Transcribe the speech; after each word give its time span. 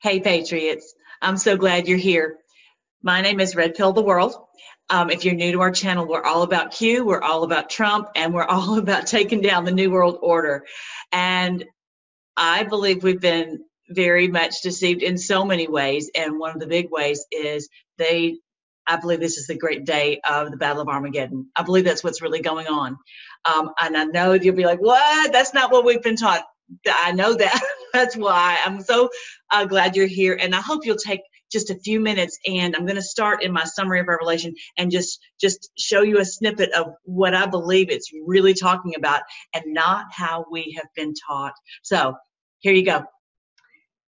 Hey, 0.00 0.20
Patriots. 0.20 0.94
I'm 1.20 1.36
so 1.36 1.56
glad 1.56 1.88
you're 1.88 1.98
here. 1.98 2.38
My 3.02 3.20
name 3.20 3.40
is 3.40 3.56
Red 3.56 3.74
Pill 3.74 3.92
the 3.92 4.00
World. 4.00 4.32
Um, 4.88 5.10
if 5.10 5.24
you're 5.24 5.34
new 5.34 5.50
to 5.50 5.60
our 5.60 5.72
channel, 5.72 6.06
we're 6.06 6.22
all 6.22 6.44
about 6.44 6.70
Q, 6.70 7.04
we're 7.04 7.20
all 7.20 7.42
about 7.42 7.68
Trump, 7.68 8.10
and 8.14 8.32
we're 8.32 8.44
all 8.48 8.78
about 8.78 9.08
taking 9.08 9.40
down 9.40 9.64
the 9.64 9.72
New 9.72 9.90
World 9.90 10.20
Order. 10.22 10.64
And 11.10 11.64
I 12.36 12.62
believe 12.62 13.02
we've 13.02 13.20
been 13.20 13.64
very 13.88 14.28
much 14.28 14.62
deceived 14.62 15.02
in 15.02 15.18
so 15.18 15.44
many 15.44 15.66
ways. 15.66 16.12
And 16.14 16.38
one 16.38 16.52
of 16.52 16.60
the 16.60 16.68
big 16.68 16.92
ways 16.92 17.26
is 17.32 17.68
they, 17.96 18.38
I 18.86 18.98
believe 18.98 19.18
this 19.18 19.36
is 19.36 19.48
the 19.48 19.58
great 19.58 19.84
day 19.84 20.20
of 20.24 20.52
the 20.52 20.58
Battle 20.58 20.82
of 20.82 20.88
Armageddon. 20.88 21.48
I 21.56 21.64
believe 21.64 21.84
that's 21.84 22.04
what's 22.04 22.22
really 22.22 22.40
going 22.40 22.68
on. 22.68 22.98
Um, 23.44 23.72
and 23.80 23.96
I 23.96 24.04
know 24.04 24.34
you'll 24.34 24.54
be 24.54 24.64
like, 24.64 24.80
what? 24.80 25.32
That's 25.32 25.54
not 25.54 25.72
what 25.72 25.84
we've 25.84 26.04
been 26.04 26.14
taught. 26.14 26.44
I 26.86 27.12
know 27.12 27.34
that. 27.34 27.60
That's 27.92 28.16
why 28.16 28.58
I'm 28.64 28.80
so 28.82 29.08
uh, 29.50 29.64
glad 29.64 29.96
you're 29.96 30.06
here. 30.06 30.38
And 30.40 30.54
I 30.54 30.60
hope 30.60 30.84
you'll 30.84 30.96
take 30.96 31.22
just 31.50 31.70
a 31.70 31.78
few 31.78 32.00
minutes 32.00 32.38
and 32.46 32.76
I'm 32.76 32.84
going 32.84 32.96
to 32.96 33.02
start 33.02 33.42
in 33.42 33.52
my 33.52 33.64
summary 33.64 34.00
of 34.00 34.06
Revelation 34.06 34.54
and 34.76 34.90
just 34.90 35.20
just 35.40 35.70
show 35.78 36.02
you 36.02 36.18
a 36.18 36.24
snippet 36.24 36.70
of 36.72 36.88
what 37.04 37.34
I 37.34 37.46
believe 37.46 37.90
it's 37.90 38.10
really 38.26 38.54
talking 38.54 38.94
about 38.96 39.22
and 39.54 39.64
not 39.68 40.06
how 40.10 40.44
we 40.50 40.76
have 40.76 40.88
been 40.94 41.14
taught. 41.26 41.54
So, 41.82 42.16
here 42.58 42.74
you 42.74 42.84
go. 42.84 43.04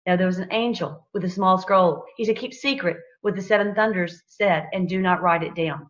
Now 0.06 0.16
there 0.16 0.26
was 0.26 0.38
an 0.38 0.52
angel 0.52 1.06
with 1.14 1.24
a 1.24 1.30
small 1.30 1.58
scroll. 1.58 2.04
He 2.16 2.24
said, 2.24 2.36
Keep 2.36 2.54
secret 2.54 2.98
what 3.22 3.36
the 3.36 3.42
seven 3.42 3.74
thunders 3.74 4.20
said 4.26 4.68
and 4.72 4.88
do 4.88 5.00
not 5.00 5.22
write 5.22 5.42
it 5.44 5.54
down. 5.54 5.88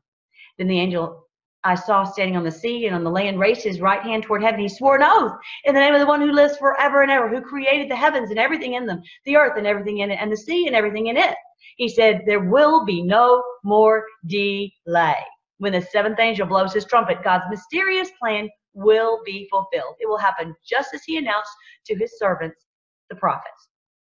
Then 0.58 0.68
the 0.68 0.78
angel 0.78 1.26
I 1.64 1.74
saw 1.76 2.04
standing 2.04 2.36
on 2.36 2.44
the 2.44 2.50
sea 2.50 2.86
and 2.86 2.94
on 2.94 3.04
the 3.04 3.10
land 3.10 3.38
raised 3.38 3.62
his 3.62 3.80
right 3.80 4.02
hand 4.02 4.24
toward 4.24 4.42
heaven. 4.42 4.60
He 4.60 4.68
swore 4.68 4.96
an 4.96 5.02
oath 5.04 5.38
in 5.64 5.74
the 5.74 5.80
name 5.80 5.94
of 5.94 6.00
the 6.00 6.06
one 6.06 6.20
who 6.20 6.32
lives 6.32 6.56
forever 6.56 7.02
and 7.02 7.10
ever, 7.10 7.28
who 7.28 7.40
created 7.40 7.88
the 7.88 7.96
heavens 7.96 8.30
and 8.30 8.38
everything 8.38 8.74
in 8.74 8.86
them, 8.86 9.00
the 9.24 9.36
earth 9.36 9.56
and 9.56 9.66
everything 9.66 9.98
in 9.98 10.10
it, 10.10 10.18
and 10.20 10.32
the 10.32 10.36
sea 10.36 10.66
and 10.66 10.74
everything 10.74 11.06
in 11.06 11.16
it. 11.16 11.36
He 11.76 11.88
said, 11.88 12.22
There 12.26 12.40
will 12.40 12.84
be 12.84 13.02
no 13.02 13.42
more 13.62 14.04
delay. 14.26 15.16
When 15.58 15.72
the 15.72 15.82
seventh 15.92 16.18
angel 16.18 16.46
blows 16.46 16.72
his 16.72 16.84
trumpet, 16.84 17.22
God's 17.22 17.44
mysterious 17.48 18.10
plan 18.20 18.48
will 18.74 19.20
be 19.24 19.48
fulfilled. 19.50 19.94
It 20.00 20.08
will 20.08 20.18
happen 20.18 20.54
just 20.68 20.94
as 20.94 21.02
he 21.04 21.18
announced 21.18 21.52
to 21.86 21.94
his 21.94 22.18
servants, 22.18 22.64
the 23.08 23.16
prophets. 23.16 23.68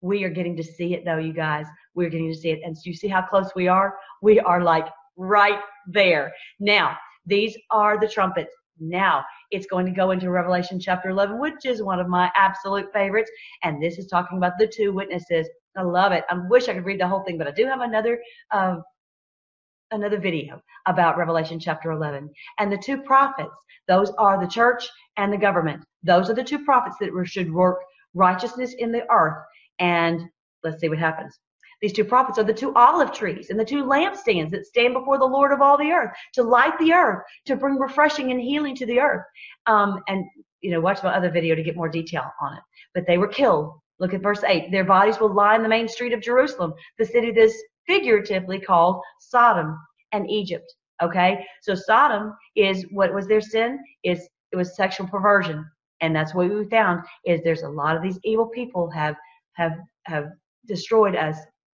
We 0.00 0.25
are 0.25 0.31
getting 0.31 0.56
to 0.56 0.62
see 0.62 0.95
it 0.95 1.05
though, 1.05 1.19
you 1.19 1.33
guys. 1.33 1.67
We're 1.95 2.09
getting 2.09 2.33
to 2.33 2.39
see 2.39 2.50
it. 2.50 2.61
And 2.65 2.77
so 2.77 2.83
you 2.84 2.95
see 2.95 3.09
how 3.09 3.22
close 3.22 3.50
we 3.55 3.69
are? 3.69 3.95
We 4.22 4.41
are 4.41 4.62
like 4.62 4.87
right 5.17 5.61
there. 5.87 6.33
Now, 6.61 6.97
these 7.27 7.56
are 7.70 7.98
the 7.98 8.08
trumpets. 8.08 8.53
Now 8.78 9.25
it's 9.50 9.67
going 9.67 9.86
to 9.86 9.92
go 9.92 10.11
into 10.11 10.30
Revelation 10.30 10.80
chapter 10.80 11.11
11, 11.11 11.39
which 11.39 11.64
is 11.64 11.83
one 11.83 12.00
of 12.00 12.08
my 12.08 12.31
absolute 12.34 12.92
favorites. 12.92 13.31
And 13.62 13.83
this 13.83 13.98
is 13.98 14.06
talking 14.06 14.39
about 14.39 14.58
the 14.58 14.66
two 14.66 14.92
witnesses. 14.92 15.48
I 15.77 15.83
love 15.83 16.12
it. 16.12 16.25
I 16.28 16.39
wish 16.48 16.69
I 16.69 16.75
could 16.75 16.84
read 16.84 17.00
the 17.00 17.08
whole 17.08 17.22
thing, 17.25 17.39
but 17.39 17.47
I 17.47 17.53
do 17.53 17.66
have 17.66 17.81
another 17.81 18.20
uh, 18.50 18.77
another 19.91 20.19
video 20.19 20.61
about 20.86 21.16
Revelation 21.16 21.61
chapter 21.61 21.92
11. 21.92 22.28
And 22.58 22.72
the 22.72 22.78
two 22.78 23.03
prophets, 23.03 23.55
those 23.86 24.11
are 24.19 24.41
the 24.41 24.50
church 24.50 24.88
and 25.16 25.33
the 25.33 25.38
government. 25.38 25.84
Those 26.03 26.28
are 26.28 26.34
the 26.34 26.44
two 26.44 26.64
prophets 26.64 26.97
that 27.00 27.11
should 27.27 27.53
work 27.53 27.78
righteousness 28.12 28.75
in 28.78 28.92
the 28.92 29.05
earth. 29.11 29.42
And 29.78 30.22
let's 30.62 30.81
see 30.81 30.88
what 30.88 30.98
happens. 30.98 31.38
These 31.80 31.92
two 31.92 32.05
prophets 32.05 32.39
are 32.39 32.44
the 32.44 32.53
two 32.53 32.72
olive 32.75 33.12
trees 33.12 33.50
and 33.50 33.58
the 33.58 33.64
two 33.64 33.84
lampstands 33.84 34.50
that 34.50 34.67
stand 34.67 34.94
before 34.94 35.19
the 35.19 35.25
Lord 35.25 35.53
of 35.53 35.61
all 35.61 35.77
the 35.77 35.91
earth 35.91 36.12
to 36.34 36.42
light 36.42 36.78
the 36.78 36.92
earth, 36.92 37.22
to 37.47 37.56
bring 37.56 37.78
refreshing 37.78 38.31
and 38.31 38.41
healing 38.41 38.75
to 38.77 38.86
the 38.86 39.00
earth. 39.00 39.25
Um, 39.66 40.00
and, 40.08 40.25
you 40.61 40.70
know, 40.70 40.81
watch 40.81 41.03
my 41.03 41.14
other 41.14 41.31
video 41.31 41.55
to 41.55 41.62
get 41.62 41.77
more 41.77 41.89
detail 41.89 42.31
on 42.41 42.55
it. 42.55 42.62
But 42.94 43.06
they 43.06 43.19
were 43.19 43.28
killed. 43.28 43.72
Look 44.00 44.14
at 44.14 44.22
verse 44.22 44.42
8. 44.44 44.70
Their 44.70 44.84
bodies 44.84 45.20
will 45.20 45.33
lie 45.33 45.56
in 45.56 45.62
the 45.62 45.69
main 45.69 45.89
street 45.89 46.12
of 46.12 46.20
Jerusalem, 46.20 46.75
the 46.98 47.05
city 47.05 47.31
that's 47.31 47.55
figuratively 47.86 48.61
called 48.61 49.00
Sodom 49.20 49.78
and 50.12 50.28
Egypt. 50.31 50.66
Okay? 51.03 51.44
So 51.62 51.75
Sodom 51.75 52.34
is 52.56 52.86
what 52.91 53.12
was 53.12 53.26
their 53.26 53.41
sin? 53.41 53.78
Is 54.03 54.28
it 54.54 54.56
was 54.56 54.76
sexual 54.76 55.09
perversion. 55.09 55.66
And 56.00 56.15
that's 56.15 56.34
what 56.34 56.49
we 56.49 56.69
found 56.69 57.03
is 57.25 57.41
there's 57.43 57.62
a 57.62 57.69
lot 57.69 57.97
of 57.97 58.03
these 58.03 58.19
evil 58.25 58.47
people 58.47 58.88
have 58.91 59.16
have 59.54 59.72
have 60.04 60.26
destroyed 60.66 61.16
us 61.16 61.37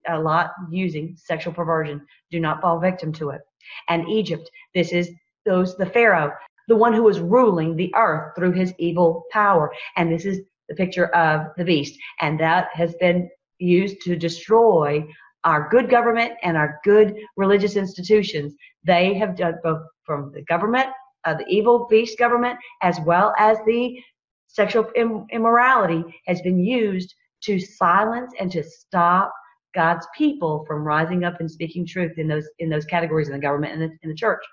a 0.08 0.20
lot 0.20 0.52
using 0.70 1.16
sexual 1.18 1.54
perversion. 1.54 2.06
Do 2.32 2.40
not 2.40 2.62
fall 2.62 2.80
victim 2.80 3.12
to 3.14 3.30
it. 3.30 3.42
And 3.90 4.08
Egypt, 4.10 4.50
this 4.74 4.92
is 4.92 5.10
those 5.46 5.76
the 5.78 5.86
Pharaoh, 5.86 6.32
the 6.68 6.76
one 6.76 6.94
who 6.94 7.04
was 7.04 7.20
ruling 7.20 7.76
the 7.76 7.94
earth 7.96 8.34
through 8.36 8.54
his 8.54 8.74
evil 8.78 9.24
power. 9.32 9.72
And 9.96 10.12
this 10.12 10.26
is 10.26 10.42
the 10.70 10.76
picture 10.76 11.08
of 11.16 11.48
the 11.58 11.64
beast. 11.64 11.98
And 12.22 12.40
that 12.40 12.70
has 12.74 12.96
been 12.96 13.30
used 13.60 14.02
to 14.02 14.16
destroy 14.16 15.06
our 15.44 15.70
good 15.70 15.90
government 15.90 16.34
and 16.44 16.58
our 16.58 16.80
good 16.84 17.16
religious 17.38 17.76
institutions. 17.76 18.56
They 18.84 19.14
have 19.14 19.38
done 19.38 19.56
both 19.64 19.84
from 20.04 20.32
the 20.34 20.42
government, 20.44 20.88
uh, 21.24 21.36
the 21.36 21.46
evil 21.48 21.88
beast 21.90 22.18
government, 22.18 22.58
as 22.82 23.00
well 23.06 23.34
as 23.38 23.58
the 23.66 24.00
sexual 24.48 24.90
immorality 25.32 26.04
has 26.26 26.42
been 26.42 26.60
used 26.60 27.14
to 27.44 27.60
silence 27.60 28.34
and 28.40 28.52
to 28.52 28.64
stop 28.64 29.32
God's 29.75 30.08
people 30.18 30.63
from 30.66 30.84
rising 30.84 31.24
up 31.24 31.40
and 31.40 31.52
speaking 31.52 31.86
truth 31.86 32.18
in 32.18 32.28
those 32.28 32.47
in 32.59 32.69
those 32.69 32.86
categories 32.86 33.28
in 33.28 33.34
the 33.34 33.40
government 33.40 33.74
and 33.74 33.81
the, 33.81 33.97
in 34.02 34.09
the 34.09 34.16
church. 34.16 34.44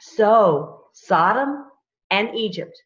So 0.00 0.84
Sodom 0.92 1.66
and 2.10 2.34
Egypt, 2.34 2.76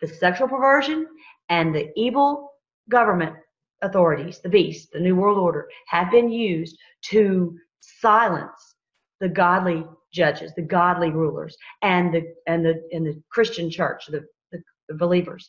the 0.00 0.08
sexual 0.08 0.48
perversion 0.48 1.06
and 1.48 1.74
the 1.74 1.90
evil 1.96 2.50
government 2.90 3.36
authorities, 3.82 4.40
the 4.40 4.48
beast, 4.48 4.88
the 4.92 5.00
new 5.00 5.16
world 5.16 5.38
order, 5.38 5.68
have 5.86 6.10
been 6.10 6.30
used 6.30 6.76
to 7.10 7.56
silence 7.80 8.74
the 9.20 9.28
godly 9.28 9.86
judges, 10.12 10.52
the 10.54 10.62
godly 10.62 11.10
rulers, 11.10 11.56
and 11.82 12.12
the 12.12 12.22
and 12.46 12.64
the 12.64 12.82
and 12.92 13.06
the 13.06 13.22
Christian 13.30 13.70
church, 13.70 14.06
the, 14.08 14.24
the, 14.52 14.58
the 14.88 14.94
believers. 14.94 15.48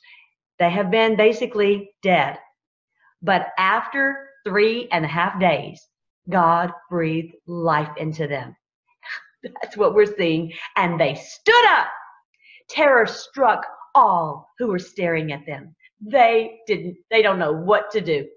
They 0.60 0.70
have 0.70 0.92
been 0.92 1.16
basically 1.16 1.92
dead. 2.02 2.38
But 3.22 3.48
after 3.58 4.30
three 4.46 4.88
and 4.92 5.04
a 5.04 5.08
half 5.08 5.40
days, 5.40 5.82
God 6.30 6.72
breathed 6.90 7.36
life 7.48 7.92
into 7.98 8.28
them. 8.28 8.56
That's 9.44 9.78
what 9.78 9.94
we're 9.94 10.16
seeing. 10.18 10.54
And 10.76 11.00
they 11.00 11.16
stood 11.16 11.66
up. 11.70 11.88
Terror 12.70 13.06
struck 13.06 13.66
all 13.94 14.50
who 14.60 14.68
were 14.68 14.80
staring 14.80 15.32
at 15.32 15.46
them. 15.46 15.76
They 16.02 16.60
didn't, 16.68 16.98
they 17.10 17.22
don't 17.22 17.40
know 17.40 17.54
what 17.54 17.92
to 17.92 18.02
do. 18.02 18.28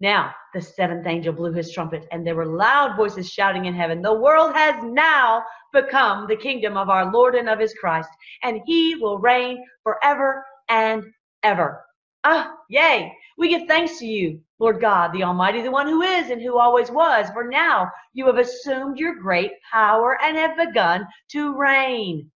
Now, 0.00 0.34
the 0.52 0.60
seventh 0.60 1.06
angel 1.06 1.32
blew 1.32 1.52
his 1.52 1.72
trumpet, 1.72 2.06
and 2.10 2.26
there 2.26 2.34
were 2.34 2.46
loud 2.46 2.96
voices 2.96 3.30
shouting 3.30 3.64
in 3.64 3.74
heaven, 3.74 4.02
The 4.02 4.12
world 4.12 4.52
has 4.54 4.74
now 4.84 5.44
become 5.72 6.26
the 6.26 6.36
kingdom 6.36 6.76
of 6.76 6.90
our 6.90 7.10
Lord 7.12 7.34
and 7.34 7.48
of 7.48 7.58
his 7.58 7.74
Christ, 7.74 8.10
and 8.42 8.60
he 8.66 8.96
will 8.96 9.18
reign 9.18 9.64
forever 9.82 10.44
and 10.68 11.04
ever. 11.42 11.84
Ah, 12.26 12.56
yay! 12.70 13.12
We 13.36 13.50
give 13.50 13.68
thanks 13.68 13.98
to 13.98 14.06
you, 14.06 14.40
Lord 14.58 14.80
God, 14.80 15.12
the 15.12 15.22
Almighty, 15.24 15.60
the 15.60 15.70
one 15.70 15.86
who 15.86 16.00
is 16.00 16.30
and 16.30 16.40
who 16.40 16.58
always 16.58 16.90
was. 16.90 17.28
For 17.30 17.44
now 17.46 17.90
you 18.14 18.26
have 18.26 18.38
assumed 18.38 18.98
your 18.98 19.16
great 19.16 19.52
power 19.70 20.18
and 20.22 20.34
have 20.36 20.56
begun 20.56 21.06
to 21.32 21.54
reign. 21.54 22.30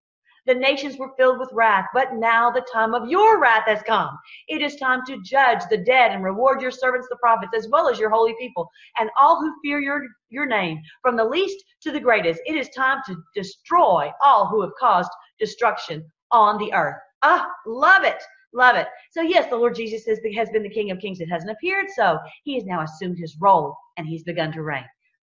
The 0.45 0.53
nations 0.53 0.97
were 0.97 1.15
filled 1.17 1.39
with 1.39 1.49
wrath, 1.53 1.87
but 1.93 2.13
now 2.13 2.51
the 2.51 2.65
time 2.71 2.93
of 2.93 3.09
your 3.09 3.39
wrath 3.39 3.65
has 3.65 3.81
come. 3.81 4.17
It 4.47 4.61
is 4.61 4.75
time 4.75 5.05
to 5.07 5.21
judge 5.23 5.61
the 5.69 5.77
dead 5.77 6.11
and 6.11 6.23
reward 6.23 6.61
your 6.61 6.71
servants, 6.71 7.07
the 7.09 7.17
prophets, 7.17 7.53
as 7.55 7.67
well 7.69 7.87
as 7.87 7.99
your 7.99 8.09
holy 8.09 8.35
people, 8.39 8.69
and 8.99 9.09
all 9.19 9.39
who 9.39 9.53
fear 9.63 9.79
your, 9.79 10.01
your 10.29 10.45
name, 10.45 10.79
from 11.01 11.15
the 11.15 11.25
least 11.25 11.63
to 11.81 11.91
the 11.91 11.99
greatest. 11.99 12.41
It 12.45 12.55
is 12.55 12.69
time 12.69 13.01
to 13.07 13.17
destroy 13.33 14.11
all 14.23 14.45
who 14.47 14.61
have 14.61 14.71
caused 14.79 15.11
destruction 15.39 16.03
on 16.31 16.57
the 16.57 16.73
earth. 16.73 16.97
Ah, 17.21 17.47
love 17.65 18.03
it. 18.03 18.21
Love 18.53 18.75
it. 18.75 18.87
So 19.11 19.21
yes, 19.21 19.49
the 19.49 19.55
Lord 19.55 19.75
Jesus 19.75 20.05
has 20.07 20.19
been 20.49 20.63
the 20.63 20.69
King 20.69 20.91
of 20.91 20.99
Kings. 20.99 21.19
It 21.19 21.29
hasn't 21.29 21.51
appeared 21.51 21.85
so. 21.95 22.17
He 22.43 22.55
has 22.55 22.65
now 22.65 22.81
assumed 22.81 23.17
his 23.17 23.37
role 23.39 23.75
and 23.97 24.07
he's 24.07 24.23
begun 24.23 24.51
to 24.53 24.63
reign. 24.63 24.85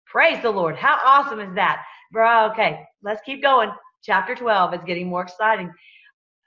Praise 0.05 0.41
the 0.41 0.51
Lord. 0.51 0.75
How 0.75 0.99
awesome 1.03 1.39
is 1.39 1.53
that? 1.55 1.83
Bro, 2.11 2.51
okay, 2.51 2.83
let's 3.03 3.21
keep 3.25 3.41
going. 3.41 3.71
Chapter 4.03 4.35
12 4.35 4.73
is 4.75 4.79
getting 4.85 5.07
more 5.07 5.21
exciting. 5.21 5.71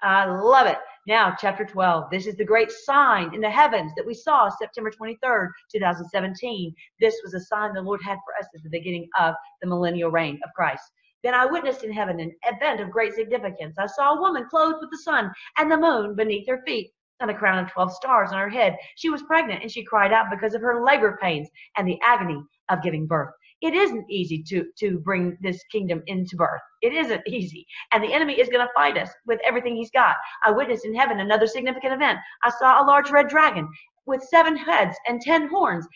I 0.02 0.26
love 0.26 0.66
it. 0.66 0.78
Now, 1.06 1.36
chapter 1.38 1.64
12. 1.64 2.10
This 2.10 2.26
is 2.26 2.36
the 2.36 2.44
great 2.44 2.70
sign 2.70 3.34
in 3.34 3.40
the 3.40 3.50
heavens 3.50 3.92
that 3.96 4.06
we 4.06 4.14
saw 4.14 4.48
September 4.48 4.90
23rd, 4.90 5.48
2017. 5.72 6.74
This 7.00 7.20
was 7.24 7.34
a 7.34 7.40
sign 7.40 7.72
the 7.72 7.82
Lord 7.82 8.00
had 8.04 8.18
for 8.24 8.34
us 8.40 8.48
at 8.54 8.62
the 8.62 8.70
beginning 8.70 9.08
of 9.18 9.34
the 9.60 9.68
millennial 9.68 10.10
reign 10.10 10.38
of 10.44 10.50
Christ. 10.54 10.82
Then 11.22 11.34
I 11.34 11.46
witnessed 11.46 11.84
in 11.84 11.92
heaven 11.92 12.20
an 12.20 12.32
event 12.44 12.80
of 12.80 12.90
great 12.90 13.14
significance. 13.14 13.76
I 13.78 13.86
saw 13.86 14.14
a 14.14 14.20
woman 14.20 14.46
clothed 14.48 14.78
with 14.80 14.90
the 14.90 14.98
sun 14.98 15.30
and 15.56 15.70
the 15.70 15.76
moon 15.76 16.16
beneath 16.16 16.48
her 16.48 16.62
feet 16.66 16.92
and 17.20 17.30
a 17.30 17.34
crown 17.34 17.64
of 17.64 17.70
12 17.70 17.92
stars 17.92 18.32
on 18.32 18.38
her 18.38 18.48
head. 18.48 18.76
She 18.96 19.08
was 19.08 19.22
pregnant 19.22 19.62
and 19.62 19.70
she 19.70 19.84
cried 19.84 20.12
out 20.12 20.30
because 20.30 20.54
of 20.54 20.62
her 20.62 20.84
labor 20.84 21.18
pains 21.22 21.48
and 21.76 21.86
the 21.86 21.98
agony 22.02 22.42
of 22.68 22.82
giving 22.82 23.06
birth. 23.06 23.30
It 23.60 23.74
isn't 23.74 24.10
easy 24.10 24.42
to, 24.48 24.66
to 24.80 24.98
bring 24.98 25.38
this 25.40 25.62
kingdom 25.70 26.02
into 26.08 26.34
birth. 26.34 26.60
It 26.82 26.92
isn't 26.92 27.22
easy. 27.28 27.64
And 27.92 28.02
the 28.02 28.12
enemy 28.12 28.40
is 28.40 28.48
going 28.48 28.66
to 28.66 28.72
fight 28.74 28.98
us 28.98 29.10
with 29.24 29.38
everything 29.44 29.76
he's 29.76 29.92
got. 29.92 30.16
I 30.44 30.50
witnessed 30.50 30.84
in 30.84 30.96
heaven 30.96 31.20
another 31.20 31.46
significant 31.46 31.94
event. 31.94 32.18
I 32.42 32.50
saw 32.50 32.82
a 32.82 32.86
large 32.86 33.12
red 33.12 33.28
dragon 33.28 33.68
with 34.04 34.24
seven 34.24 34.56
heads 34.56 34.96
and 35.06 35.20
ten 35.20 35.48
horns, 35.48 35.86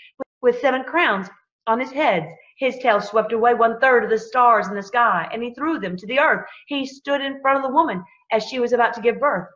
with 0.42 0.60
seven 0.60 0.84
crowns 0.84 1.28
on 1.66 1.80
his 1.80 1.90
heads. 1.90 2.26
His 2.58 2.78
tail 2.78 3.00
swept 3.00 3.32
away 3.32 3.54
one 3.54 3.78
third 3.80 4.04
of 4.04 4.10
the 4.10 4.18
stars 4.18 4.68
in 4.68 4.74
the 4.74 4.82
sky, 4.82 5.28
and 5.32 5.42
he 5.42 5.52
threw 5.52 5.78
them 5.78 5.96
to 5.96 6.06
the 6.06 6.18
earth. 6.18 6.46
He 6.68 6.86
stood 6.86 7.20
in 7.20 7.40
front 7.40 7.58
of 7.58 7.62
the 7.62 7.74
woman 7.74 8.02
as 8.32 8.44
she 8.44 8.60
was 8.60 8.72
about 8.72 8.94
to 8.94 9.00
give 9.00 9.20
birth, 9.20 9.48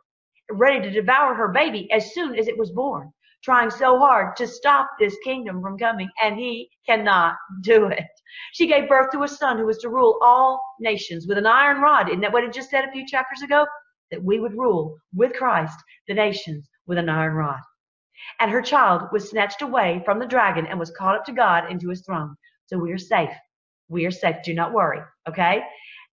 ready 0.51 0.81
to 0.81 0.91
devour 0.91 1.33
her 1.33 1.47
baby 1.47 1.91
as 1.91 2.13
soon 2.13 2.35
as 2.35 2.47
it 2.47 2.57
was 2.57 2.71
born, 2.71 3.11
trying 3.43 3.71
so 3.71 3.97
hard 3.97 4.35
to 4.35 4.47
stop 4.47 4.89
this 4.99 5.17
kingdom 5.23 5.61
from 5.61 5.77
coming, 5.77 6.09
and 6.21 6.37
he 6.37 6.69
cannot 6.85 7.35
do 7.63 7.87
it. 7.87 8.05
She 8.53 8.67
gave 8.67 8.89
birth 8.89 9.11
to 9.11 9.23
a 9.23 9.27
son 9.27 9.57
who 9.57 9.65
was 9.65 9.79
to 9.79 9.89
rule 9.89 10.19
all 10.21 10.61
nations 10.79 11.27
with 11.27 11.37
an 11.37 11.47
iron 11.47 11.81
rod. 11.81 12.09
Isn't 12.09 12.21
that 12.21 12.31
what 12.31 12.43
it 12.43 12.53
just 12.53 12.69
said 12.69 12.85
a 12.85 12.91
few 12.91 13.05
chapters 13.07 13.41
ago? 13.41 13.65
That 14.11 14.23
we 14.23 14.39
would 14.39 14.53
rule 14.53 14.97
with 15.15 15.33
Christ 15.33 15.77
the 16.07 16.13
nations 16.13 16.69
with 16.85 16.97
an 16.97 17.09
iron 17.09 17.33
rod. 17.33 17.59
And 18.39 18.51
her 18.51 18.61
child 18.61 19.03
was 19.11 19.29
snatched 19.29 19.61
away 19.61 20.01
from 20.05 20.19
the 20.19 20.25
dragon 20.25 20.65
and 20.67 20.79
was 20.79 20.91
caught 20.91 21.15
up 21.15 21.25
to 21.25 21.33
God 21.33 21.71
into 21.71 21.89
his 21.89 22.01
throne. 22.01 22.35
So 22.67 22.77
we 22.77 22.91
are 22.91 22.97
safe. 22.97 23.29
We 23.89 24.05
are 24.05 24.11
safe. 24.11 24.37
Do 24.43 24.53
not 24.53 24.73
worry. 24.73 24.99
Okay? 25.27 25.63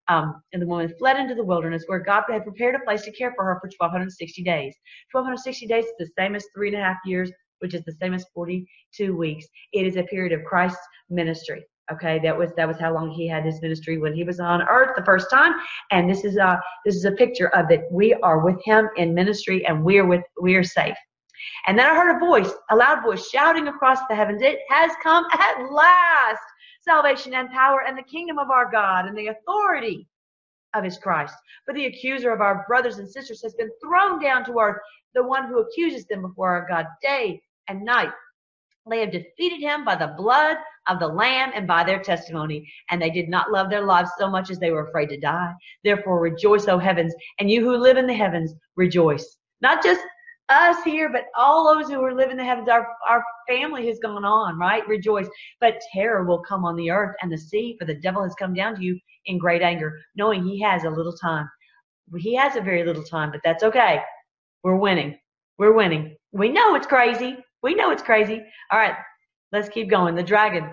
Um, 0.09 0.41
and 0.53 0.63
the 0.63 0.67
woman 0.67 0.93
fled 0.99 1.19
into 1.19 1.35
the 1.35 1.45
wilderness 1.45 1.85
where 1.87 1.99
God 1.99 2.25
had 2.29 2.45
prepared 2.45 2.75
a 2.75 2.85
place 2.85 3.03
to 3.03 3.13
care 3.13 3.33
for 3.37 3.45
her 3.45 3.57
for 3.61 3.69
1260 3.79 4.43
days. 4.43 4.75
1260 5.13 5.67
days 5.67 5.85
is 5.85 5.93
the 5.99 6.11
same 6.19 6.35
as 6.35 6.47
three 6.55 6.69
and 6.69 6.77
a 6.77 6.81
half 6.81 6.97
years, 7.05 7.31
which 7.59 7.75
is 7.75 7.83
the 7.85 7.97
same 8.01 8.15
as 8.15 8.25
42 8.35 9.17
weeks. 9.17 9.47
It 9.73 9.87
is 9.87 9.97
a 9.97 10.05
period 10.05 10.33
of 10.33 10.45
Christ's 10.45 10.81
ministry. 11.11 11.65
Okay, 11.93 12.19
that 12.19 12.37
was 12.37 12.51
that 12.57 12.67
was 12.67 12.79
how 12.81 12.93
long 12.93 13.11
he 13.11 13.29
had 13.29 13.45
his 13.45 13.63
ministry 13.63 13.97
when 13.97 14.13
he 14.13 14.25
was 14.25 14.41
on 14.41 14.63
earth 14.63 14.91
the 14.97 15.05
first 15.05 15.31
time. 15.31 15.53
And 15.93 16.11
this 16.11 16.25
is 16.25 16.37
a 16.37 16.61
this 16.85 16.97
is 16.97 17.05
a 17.05 17.13
picture 17.13 17.49
of 17.55 17.71
it. 17.71 17.83
we 17.93 18.15
are 18.15 18.41
with 18.45 18.61
him 18.65 18.89
in 18.97 19.15
ministry 19.15 19.65
and 19.67 19.85
we 19.85 19.99
are 19.99 20.05
with 20.07 20.23
we 20.41 20.57
are 20.57 20.65
safe. 20.65 20.97
And 21.67 21.79
then 21.79 21.87
I 21.87 21.95
heard 21.95 22.17
a 22.17 22.19
voice, 22.19 22.53
a 22.71 22.77
loud 22.77 23.03
voice 23.03 23.29
shouting 23.29 23.69
across 23.69 23.99
the 24.09 24.15
heavens, 24.15 24.43
It 24.43 24.61
has 24.69 24.93
come 25.03 25.25
at 25.33 25.71
last! 25.71 26.43
Salvation 26.83 27.35
and 27.35 27.51
power 27.51 27.83
and 27.87 27.99
the 27.99 28.03
kingdom 28.03 28.39
of 28.39 28.51
our 28.51 28.71
God 28.71 29.07
and 29.07 29.17
the 29.17 29.29
authority 29.29 30.07
of 30.75 30.85
his 30.85 30.99
Christ. 30.99 31.35
For 31.65 31.75
the 31.75 31.87
accuser 31.87 32.33
of 32.33 32.41
our 32.41 32.65
brothers 32.69 32.99
and 32.99 33.09
sisters 33.09 33.43
has 33.43 33.55
been 33.55 33.71
thrown 33.83 34.23
down 34.23 34.45
to 34.45 34.59
earth, 34.59 34.81
the 35.15 35.25
one 35.25 35.49
who 35.49 35.59
accuses 35.59 36.07
them 36.07 36.23
before 36.23 36.51
our 36.51 36.67
God 36.69 36.87
day 37.03 37.41
and 37.69 37.83
night. 37.83 38.13
They 38.89 39.01
have 39.01 39.11
defeated 39.11 39.61
him 39.61 39.85
by 39.85 39.97
the 39.97 40.15
blood 40.17 40.59
of 40.87 41.01
the 41.01 41.09
Lamb 41.09 41.51
and 41.55 41.67
by 41.67 41.83
their 41.83 42.01
testimony, 42.01 42.71
and 42.91 43.03
they 43.03 43.11
did 43.11 43.29
not 43.29 43.51
love 43.51 43.69
their 43.69 43.85
lives 43.85 44.11
so 44.17 44.31
much 44.31 44.49
as 44.49 44.61
they 44.61 44.71
were 44.71 44.87
afraid 44.87 45.09
to 45.09 45.19
die. 45.19 45.53
Therefore, 45.83 46.21
rejoice, 46.21 46.69
O 46.69 46.79
heavens, 46.79 47.13
and 47.41 47.51
you 47.51 47.63
who 47.63 47.77
live 47.77 47.97
in 47.97 48.07
the 48.07 48.15
heavens, 48.15 48.55
rejoice. 48.77 49.39
Not 49.61 49.83
just 49.83 50.01
us 50.49 50.83
here, 50.85 51.11
but 51.11 51.25
all 51.37 51.65
those 51.65 51.91
who 51.91 52.03
are 52.03 52.15
living 52.15 52.37
the 52.37 52.45
heavens, 52.45 52.69
our, 52.69 52.87
our 53.09 53.25
family 53.49 53.87
has 53.89 53.99
gone 53.99 54.25
on, 54.25 54.59
right? 54.59 54.87
Rejoice. 54.87 55.29
But 55.61 55.81
terror 55.93 56.25
will 56.25 56.43
come 56.43 56.65
on 56.65 56.77
the 56.77 56.91
earth 56.91 57.17
and 57.23 57.33
the 57.33 57.39
sea, 57.39 57.77
for 57.79 57.85
the 57.85 57.95
devil 58.01 58.23
has 58.23 58.35
come 58.35 58.55
down 58.55 58.77
to 58.77 58.83
you 58.83 58.99
in 59.27 59.39
great 59.39 59.63
anger, 59.63 59.99
knowing 60.15 60.45
he 60.45 60.61
has 60.61 60.85
a 60.85 60.91
little 60.91 61.17
time. 61.17 61.49
He 62.19 62.35
has 62.37 62.55
a 62.55 62.61
very 62.61 62.85
little 62.85 63.03
time, 63.03 63.33
but 63.33 63.41
that's 63.45 63.65
okay. 63.65 64.01
We're 64.63 64.77
winning. 64.77 65.19
We're 65.59 65.73
winning. 65.73 66.17
We 66.33 66.51
know 66.51 66.75
it's 66.77 66.87
crazy. 66.87 67.39
We 67.63 67.75
know 67.75 67.91
it's 67.91 68.03
crazy. 68.03 68.43
All 68.71 68.79
right, 68.79 68.95
let's 69.51 69.69
keep 69.69 69.91
going. 69.91 70.15
The 70.15 70.23
dragon 70.23 70.71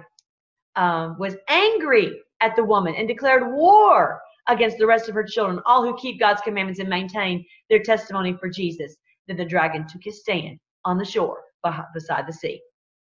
um, 0.76 1.18
was 1.18 1.36
angry 1.48 2.20
at 2.42 2.56
the 2.56 2.64
woman 2.64 2.94
and 2.96 3.08
declared 3.08 3.52
war 3.52 4.22
against 4.48 4.78
the 4.78 4.86
rest 4.86 5.10
of 5.10 5.16
her 5.16 5.24
children, 5.24 5.60
all 5.66 5.84
who 5.84 5.98
keep 5.98 6.20
God's 6.20 6.42
commandments 6.42 6.80
and 6.80 6.90
maintain 6.90 7.44
their 7.70 7.82
testimony 7.82 8.36
for 8.40 8.50
Jesus 8.50 8.98
that 9.28 9.38
the 9.38 9.46
dragon 9.46 9.88
took 9.88 10.04
his 10.04 10.20
stand 10.22 10.60
on 10.86 10.98
the 10.98 11.06
shore 11.06 11.44
beside 11.94 12.28
the 12.28 12.34
sea. 12.34 12.62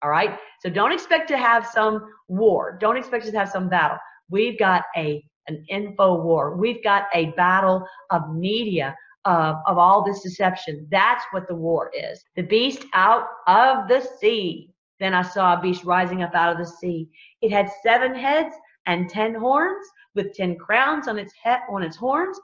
All 0.04 0.10
right. 0.10 0.38
So 0.62 0.70
don't 0.70 0.92
expect 0.92 1.30
to 1.30 1.38
have 1.38 1.66
some 1.66 2.06
war. 2.28 2.78
Don't 2.80 2.98
expect 2.98 3.26
to 3.26 3.32
have 3.38 3.50
some 3.50 3.70
battle. 3.70 3.98
We've 4.30 4.60
got 4.60 4.84
a 4.98 5.24
an 5.48 5.66
info 5.70 6.22
war. 6.22 6.56
We've 6.56 6.84
got 6.84 7.06
a 7.14 7.32
battle 7.32 7.86
of 8.12 8.34
media 8.34 8.96
of, 9.26 9.58
of 9.68 9.78
all 9.78 10.04
this 10.04 10.22
deception. 10.22 10.88
That's 10.90 11.24
what 11.32 11.48
the 11.48 11.56
war 11.56 11.92
is. 11.94 12.24
The 12.36 12.44
beast 12.44 12.86
out 12.94 13.28
of 13.48 13.88
the 13.88 14.02
sea. 14.20 14.70
Then 15.00 15.14
I 15.14 15.22
saw 15.22 15.58
a 15.58 15.62
beast 15.62 15.84
rising 15.84 16.24
up 16.24 16.34
out 16.34 16.52
of 16.52 16.58
the 16.58 16.72
sea. 16.72 17.10
It 17.42 17.52
had 17.52 17.70
seven 17.82 18.16
heads 18.16 18.56
and 18.86 19.10
ten 19.10 19.34
horns, 19.34 19.86
with 20.16 20.34
ten 20.34 20.58
crowns 20.58 21.08
on 21.08 21.18
its 21.18 21.34
head 21.42 21.60
on 21.70 21.84
its 21.84 21.98
horns, 21.98 22.40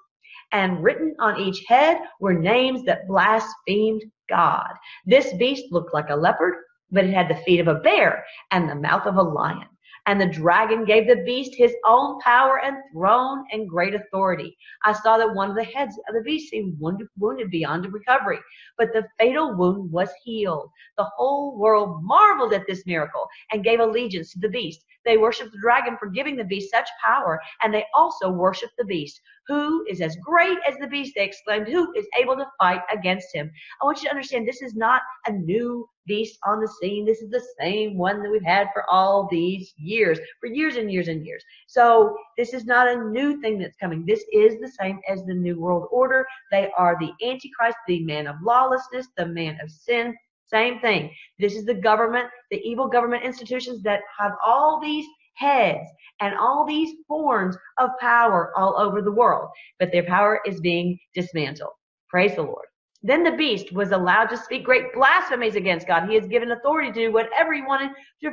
and 0.51 0.83
written 0.83 1.15
on 1.19 1.39
each 1.39 1.63
head 1.67 1.99
were 2.19 2.33
names 2.33 2.83
that 2.85 3.07
blasphemed 3.07 4.03
God. 4.29 4.71
This 5.05 5.33
beast 5.33 5.65
looked 5.71 5.93
like 5.93 6.09
a 6.09 6.15
leopard, 6.15 6.55
but 6.91 7.05
it 7.05 7.13
had 7.13 7.29
the 7.29 7.41
feet 7.43 7.59
of 7.59 7.67
a 7.67 7.75
bear 7.75 8.25
and 8.51 8.69
the 8.69 8.75
mouth 8.75 9.05
of 9.05 9.15
a 9.17 9.21
lion. 9.21 9.67
And 10.09 10.19
the 10.19 10.25
dragon 10.25 10.85
gave 10.85 11.05
the 11.05 11.23
beast 11.23 11.53
his 11.53 11.75
own 11.85 12.19
power 12.21 12.59
and 12.65 12.77
throne 12.91 13.45
and 13.51 13.69
great 13.69 13.93
authority. 13.93 14.57
I 14.83 14.93
saw 14.93 15.19
that 15.19 15.35
one 15.35 15.51
of 15.51 15.55
the 15.55 15.63
heads 15.63 15.99
of 16.07 16.15
the 16.15 16.23
beast 16.23 16.49
seemed 16.49 16.79
wounded 16.79 17.51
beyond 17.51 17.93
recovery, 17.93 18.39
but 18.75 18.91
the 18.91 19.07
fatal 19.19 19.55
wound 19.55 19.91
was 19.91 20.09
healed. 20.23 20.71
The 20.97 21.07
whole 21.15 21.59
world 21.59 22.03
marveled 22.03 22.53
at 22.53 22.65
this 22.65 22.87
miracle 22.87 23.27
and 23.51 23.63
gave 23.63 23.79
allegiance 23.79 24.33
to 24.33 24.39
the 24.39 24.49
beast. 24.49 24.83
They 25.05 25.17
worshiped 25.17 25.51
the 25.51 25.61
dragon 25.61 25.95
for 25.99 26.09
giving 26.09 26.35
the 26.35 26.43
beast 26.43 26.71
such 26.71 26.89
power, 27.05 27.39
and 27.61 27.71
they 27.71 27.85
also 27.93 28.31
worshiped 28.31 28.73
the 28.79 28.85
beast. 28.85 29.21
Who 29.47 29.85
is 29.87 30.01
as 30.01 30.17
great 30.25 30.57
as 30.67 30.75
the 30.77 30.87
beast? 30.87 31.13
They 31.15 31.25
exclaimed. 31.25 31.67
Who 31.67 31.93
is 31.93 32.07
able 32.19 32.35
to 32.37 32.49
fight 32.59 32.81
against 32.91 33.27
him? 33.31 33.51
I 33.79 33.85
want 33.85 33.99
you 33.99 34.05
to 34.05 34.15
understand 34.15 34.47
this 34.47 34.63
is 34.63 34.73
not 34.73 35.03
a 35.27 35.31
new 35.31 35.87
beast 36.09 36.37
on 36.45 36.59
the 36.59 36.67
scene. 36.81 37.05
This 37.05 37.21
is 37.21 37.29
the 37.29 37.45
same 37.57 37.97
one 37.97 38.21
that 38.21 38.29
we've 38.29 38.43
had 38.43 38.67
for 38.73 38.83
all 38.89 39.29
these 39.31 39.73
years, 39.77 40.19
for 40.41 40.47
years 40.47 40.75
and 40.75 40.91
years 40.91 41.07
and 41.07 41.25
years. 41.25 41.43
So 41.67 42.17
this 42.37 42.53
is 42.53 42.65
not 42.65 42.89
a 42.89 43.05
new 43.09 43.39
thing 43.39 43.59
that's 43.59 43.77
coming. 43.77 44.05
This 44.05 44.25
is 44.33 44.59
the 44.59 44.71
same 44.77 44.99
as 45.07 45.23
the 45.23 45.33
New 45.33 45.57
World 45.57 45.87
Order. 45.91 46.25
They 46.51 46.69
are 46.77 46.97
the 46.99 47.13
Antichrist, 47.25 47.77
the 47.87 48.03
man 48.03 48.27
of 48.27 48.35
lawlessness, 48.43 49.07
the 49.15 49.27
man 49.27 49.57
of 49.63 49.71
sin. 49.71 50.13
Same 50.47 50.79
thing. 50.79 51.11
This 51.37 51.55
is 51.55 51.63
the 51.63 51.75
government, 51.75 52.27
the 52.51 52.61
evil 52.67 52.87
government 52.87 53.23
institutions 53.23 53.83
that 53.83 54.01
have 54.17 54.33
all 54.45 54.81
these 54.81 55.05
heads 55.35 55.87
and 56.21 56.35
all 56.35 56.65
these 56.65 56.95
forms 57.07 57.55
of 57.77 57.91
power 57.99 58.51
all 58.57 58.75
over 58.77 59.01
the 59.01 59.11
world, 59.11 59.49
but 59.79 59.91
their 59.91 60.03
power 60.03 60.41
is 60.45 60.59
being 60.59 60.97
dismantled. 61.13 61.71
Praise 62.09 62.35
the 62.35 62.41
Lord. 62.41 62.68
Then 63.01 63.23
the 63.23 63.31
beast 63.31 63.71
was 63.71 63.91
allowed 63.91 64.25
to 64.25 64.37
speak 64.37 64.65
great 64.65 64.93
blasphemies 64.93 65.55
against 65.55 65.87
God. 65.87 66.09
He 66.09 66.17
is 66.17 66.27
given 66.27 66.51
authority 66.51 66.91
to 66.91 67.07
do 67.07 67.11
whatever 67.13 67.53
he 67.53 67.61
wanted 67.61 67.91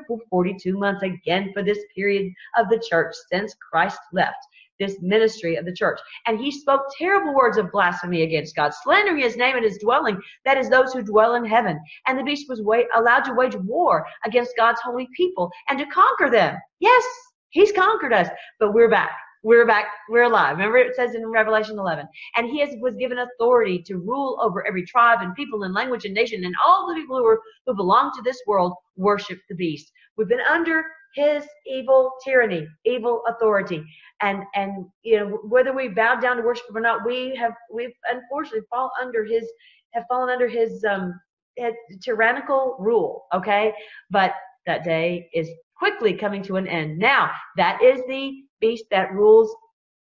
for 0.08 0.18
42 0.28 0.76
months 0.76 1.02
again 1.02 1.52
for 1.54 1.62
this 1.62 1.78
period 1.94 2.32
of 2.58 2.68
the 2.68 2.82
church 2.88 3.14
since 3.30 3.54
Christ 3.70 3.98
left 4.12 4.38
this 4.78 5.00
ministry 5.00 5.56
of 5.56 5.64
the 5.64 5.72
church. 5.72 6.00
And 6.26 6.38
he 6.38 6.50
spoke 6.50 6.82
terrible 6.98 7.34
words 7.34 7.56
of 7.56 7.70
blasphemy 7.72 8.22
against 8.22 8.56
God, 8.56 8.72
slandering 8.82 9.18
his 9.18 9.36
name 9.36 9.56
and 9.56 9.64
his 9.64 9.78
dwelling, 9.78 10.20
that 10.44 10.58
is, 10.58 10.68
those 10.68 10.92
who 10.92 11.02
dwell 11.02 11.34
in 11.34 11.44
heaven. 11.44 11.80
And 12.06 12.18
the 12.18 12.24
beast 12.24 12.48
was 12.48 12.62
wa- 12.62 12.82
allowed 12.94 13.24
to 13.24 13.34
wage 13.34 13.56
war 13.56 14.06
against 14.24 14.56
God's 14.56 14.80
holy 14.82 15.08
people 15.16 15.50
and 15.68 15.78
to 15.78 15.86
conquer 15.86 16.30
them. 16.30 16.56
Yes, 16.80 17.04
he's 17.50 17.72
conquered 17.72 18.12
us, 18.12 18.28
but 18.60 18.74
we're 18.74 18.90
back. 18.90 19.16
We're 19.42 19.66
back. 19.66 19.86
We're 20.08 20.24
alive. 20.24 20.56
Remember, 20.56 20.78
it 20.78 20.96
says 20.96 21.14
in 21.14 21.26
Revelation 21.26 21.78
11, 21.78 22.06
and 22.36 22.48
he 22.48 22.60
has, 22.60 22.70
was 22.80 22.96
given 22.96 23.18
authority 23.18 23.82
to 23.86 23.96
rule 23.98 24.38
over 24.42 24.66
every 24.66 24.84
tribe 24.84 25.18
and 25.20 25.34
people 25.34 25.62
and 25.62 25.74
language 25.74 26.04
and 26.04 26.14
nation, 26.14 26.44
and 26.44 26.54
all 26.64 26.88
the 26.88 26.94
people 26.94 27.18
who 27.18 27.26
are 27.26 27.40
who 27.66 27.74
belong 27.74 28.12
to 28.16 28.22
this 28.22 28.40
world 28.46 28.72
worship 28.96 29.38
the 29.48 29.54
beast. 29.54 29.92
We've 30.16 30.28
been 30.28 30.40
under 30.40 30.84
his 31.14 31.44
evil 31.66 32.12
tyranny, 32.24 32.66
evil 32.84 33.22
authority, 33.28 33.84
and 34.20 34.42
and 34.54 34.86
you 35.02 35.18
know 35.18 35.38
whether 35.48 35.72
we 35.72 35.88
bow 35.88 36.16
down 36.16 36.36
to 36.36 36.42
worship 36.42 36.66
or 36.74 36.80
not, 36.80 37.06
we 37.06 37.34
have 37.36 37.52
we've 37.72 37.94
unfortunately 38.10 38.66
fall 38.70 38.90
under 39.00 39.24
his 39.24 39.44
have 39.92 40.04
fallen 40.08 40.30
under 40.30 40.48
his 40.48 40.84
um 40.84 41.18
his 41.56 41.74
tyrannical 42.02 42.76
rule. 42.78 43.26
Okay, 43.34 43.72
but 44.10 44.34
that 44.66 44.84
day 44.84 45.28
is 45.32 45.48
quickly 45.76 46.14
coming 46.14 46.42
to 46.42 46.56
an 46.56 46.66
end. 46.66 46.98
Now 46.98 47.30
that 47.56 47.82
is 47.82 48.00
the 48.08 48.45
beast 48.60 48.84
that 48.90 49.12
rules 49.12 49.54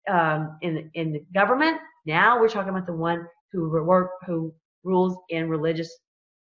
um, 0.08 0.58
in 0.62 0.90
in 0.94 1.12
the 1.12 1.24
government. 1.34 1.78
Now 2.06 2.40
we're 2.40 2.48
talking 2.48 2.70
about 2.70 2.86
the 2.86 2.92
one 2.92 3.26
who 3.52 3.70
work 3.70 4.10
who 4.26 4.54
rules 4.84 5.16
in 5.28 5.48
religious 5.48 5.90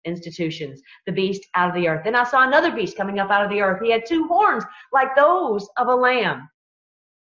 institutions. 0.06 0.82
The 1.06 1.12
beast 1.12 1.46
out 1.56 1.70
of 1.70 1.76
the 1.76 1.88
earth. 1.88 2.02
Then 2.04 2.16
I 2.16 2.24
saw 2.24 2.48
another 2.48 2.72
beast 2.72 2.98
coming 2.98 3.20
up 3.20 3.30
out 3.30 3.46
of 3.46 3.52
the 3.52 3.62
earth. 3.62 3.82
He 3.84 3.92
had 3.92 4.06
two 4.06 4.28
horns 4.28 4.64
like 4.92 5.16
those 5.16 5.68
of 5.78 5.88
a 5.88 5.96
lamb, 5.96 6.50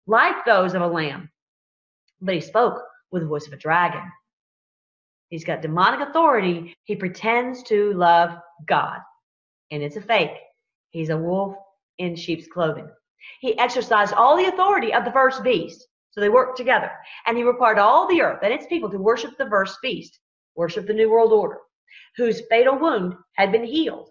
like 0.06 0.44
those 0.44 0.74
of 0.74 0.82
a 0.82 0.86
lamb, 0.86 1.30
but 2.20 2.34
he 2.34 2.40
spoke 2.40 2.82
with 3.10 3.22
the 3.22 3.28
voice 3.28 3.46
of 3.46 3.52
a 3.52 3.58
dragon. 3.58 4.02
He's 5.28 5.44
got 5.44 5.62
demonic 5.62 6.08
authority. 6.08 6.74
He 6.84 6.96
pretends 6.96 7.62
to 7.64 7.92
love 7.94 8.30
God, 8.66 8.98
and 9.70 9.82
it's 9.82 9.96
a 9.96 10.00
fake. 10.00 10.36
He's 10.90 11.10
a 11.10 11.16
wolf 11.16 11.56
in 11.98 12.16
sheep's 12.16 12.46
clothing. 12.46 12.88
He 13.40 13.58
exercised 13.58 14.14
all 14.14 14.36
the 14.36 14.46
authority 14.46 14.92
of 14.92 15.04
the 15.04 15.12
first 15.12 15.42
beast. 15.42 15.86
So 16.10 16.20
they 16.20 16.28
worked 16.30 16.56
together. 16.56 16.90
And 17.26 17.36
he 17.36 17.44
required 17.44 17.78
all 17.78 18.08
the 18.08 18.22
earth 18.22 18.40
and 18.42 18.52
its 18.52 18.66
people 18.66 18.90
to 18.90 18.98
worship 18.98 19.36
the 19.36 19.48
first 19.50 19.78
beast, 19.82 20.18
worship 20.54 20.86
the 20.86 20.94
New 20.94 21.10
World 21.10 21.32
Order, 21.32 21.58
whose 22.16 22.42
fatal 22.48 22.78
wound 22.78 23.14
had 23.34 23.52
been 23.52 23.64
healed. 23.64 24.08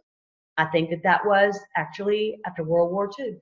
I 0.58 0.66
think 0.66 0.92
that 0.92 1.04
that 1.04 1.26
was 1.26 1.60
actually 1.76 2.38
after 2.46 2.64
World 2.64 2.92
War 2.92 3.10
II. 3.20 3.36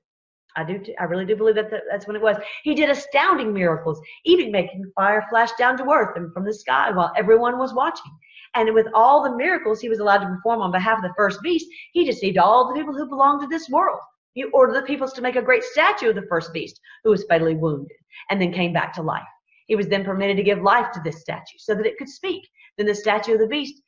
I 0.56 0.64
do. 0.64 0.82
I 1.00 1.06
really 1.06 1.26
do 1.26 1.36
believe 1.36 1.56
that 1.56 1.72
that's 1.90 2.06
when 2.06 2.16
it 2.16 2.22
was. 2.22 2.38
He 2.64 2.76
did 2.76 2.90
astounding 2.90 3.54
miracles, 3.54 4.00
even 4.24 4.52
making 4.52 4.92
fire 4.96 5.26
flash 5.30 5.52
down 5.58 5.78
to 5.78 5.90
earth 5.90 6.16
and 6.16 6.32
from 6.32 6.46
the 6.46 6.54
sky 6.54 6.92
while 6.92 7.12
everyone 7.18 7.58
was 7.58 7.74
watching. 7.74 8.12
And 8.56 8.74
with 8.74 8.88
all 8.94 9.24
the 9.24 9.36
miracles 9.36 9.82
he 9.82 9.90
was 9.90 10.00
allowed 10.00 10.20
to 10.20 10.28
perform 10.28 10.62
on 10.62 10.72
behalf 10.72 10.98
of 11.00 11.04
the 11.04 11.14
first 11.18 11.42
beast, 11.42 11.66
he 11.94 12.06
deceived 12.06 12.38
all 12.38 12.68
the 12.68 12.76
people 12.76 12.94
who 12.94 13.10
belonged 13.10 13.42
to 13.42 13.48
this 13.48 13.68
world. 13.70 14.00
He 14.34 14.44
ordered 14.46 14.76
the 14.76 14.82
peoples 14.88 15.14
to 15.14 15.22
make 15.22 15.36
a 15.36 15.42
great 15.42 15.64
statue 15.64 16.10
of 16.10 16.16
the 16.16 16.28
first 16.30 16.54
beast, 16.54 16.80
who 17.04 17.12
was 17.12 17.24
fatally 17.26 17.56
wounded 17.56 17.98
and 18.30 18.42
then 18.42 18.52
came 18.52 18.74
back 18.74 18.94
to 18.94 19.02
life. 19.02 19.24
He 19.68 19.76
was 19.76 19.88
then 19.88 20.04
permitted 20.04 20.38
to 20.38 20.44
give 20.44 20.62
life 20.62 20.92
to 20.94 21.02
this 21.04 21.22
statue 21.22 21.58
so 21.58 21.76
that 21.76 21.86
it 21.86 21.98
could 21.98 22.10
speak. 22.10 22.48
Then 22.78 22.88
the 22.88 22.96
statue 22.96 23.34
of 23.34 23.40
the 23.40 23.48
beast 23.48 23.82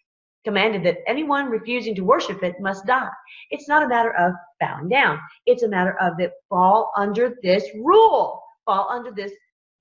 commanded 0.46 0.84
that 0.84 1.00
anyone 1.08 1.50
refusing 1.50 1.96
to 1.96 2.04
worship 2.04 2.44
it 2.44 2.56
must 2.60 2.86
die. 2.86 3.10
It's 3.50 3.68
not 3.68 3.84
a 3.84 3.88
matter 3.88 4.16
of 4.16 4.34
bowing 4.60 4.88
down. 4.88 5.20
It's 5.46 5.64
a 5.64 5.68
matter 5.68 6.00
of 6.00 6.18
that 6.20 6.34
fall 6.50 6.92
under 6.96 7.36
this 7.42 7.66
rule. 7.76 8.42
Fall 8.66 8.88
under 8.90 9.12
this. 9.12 9.32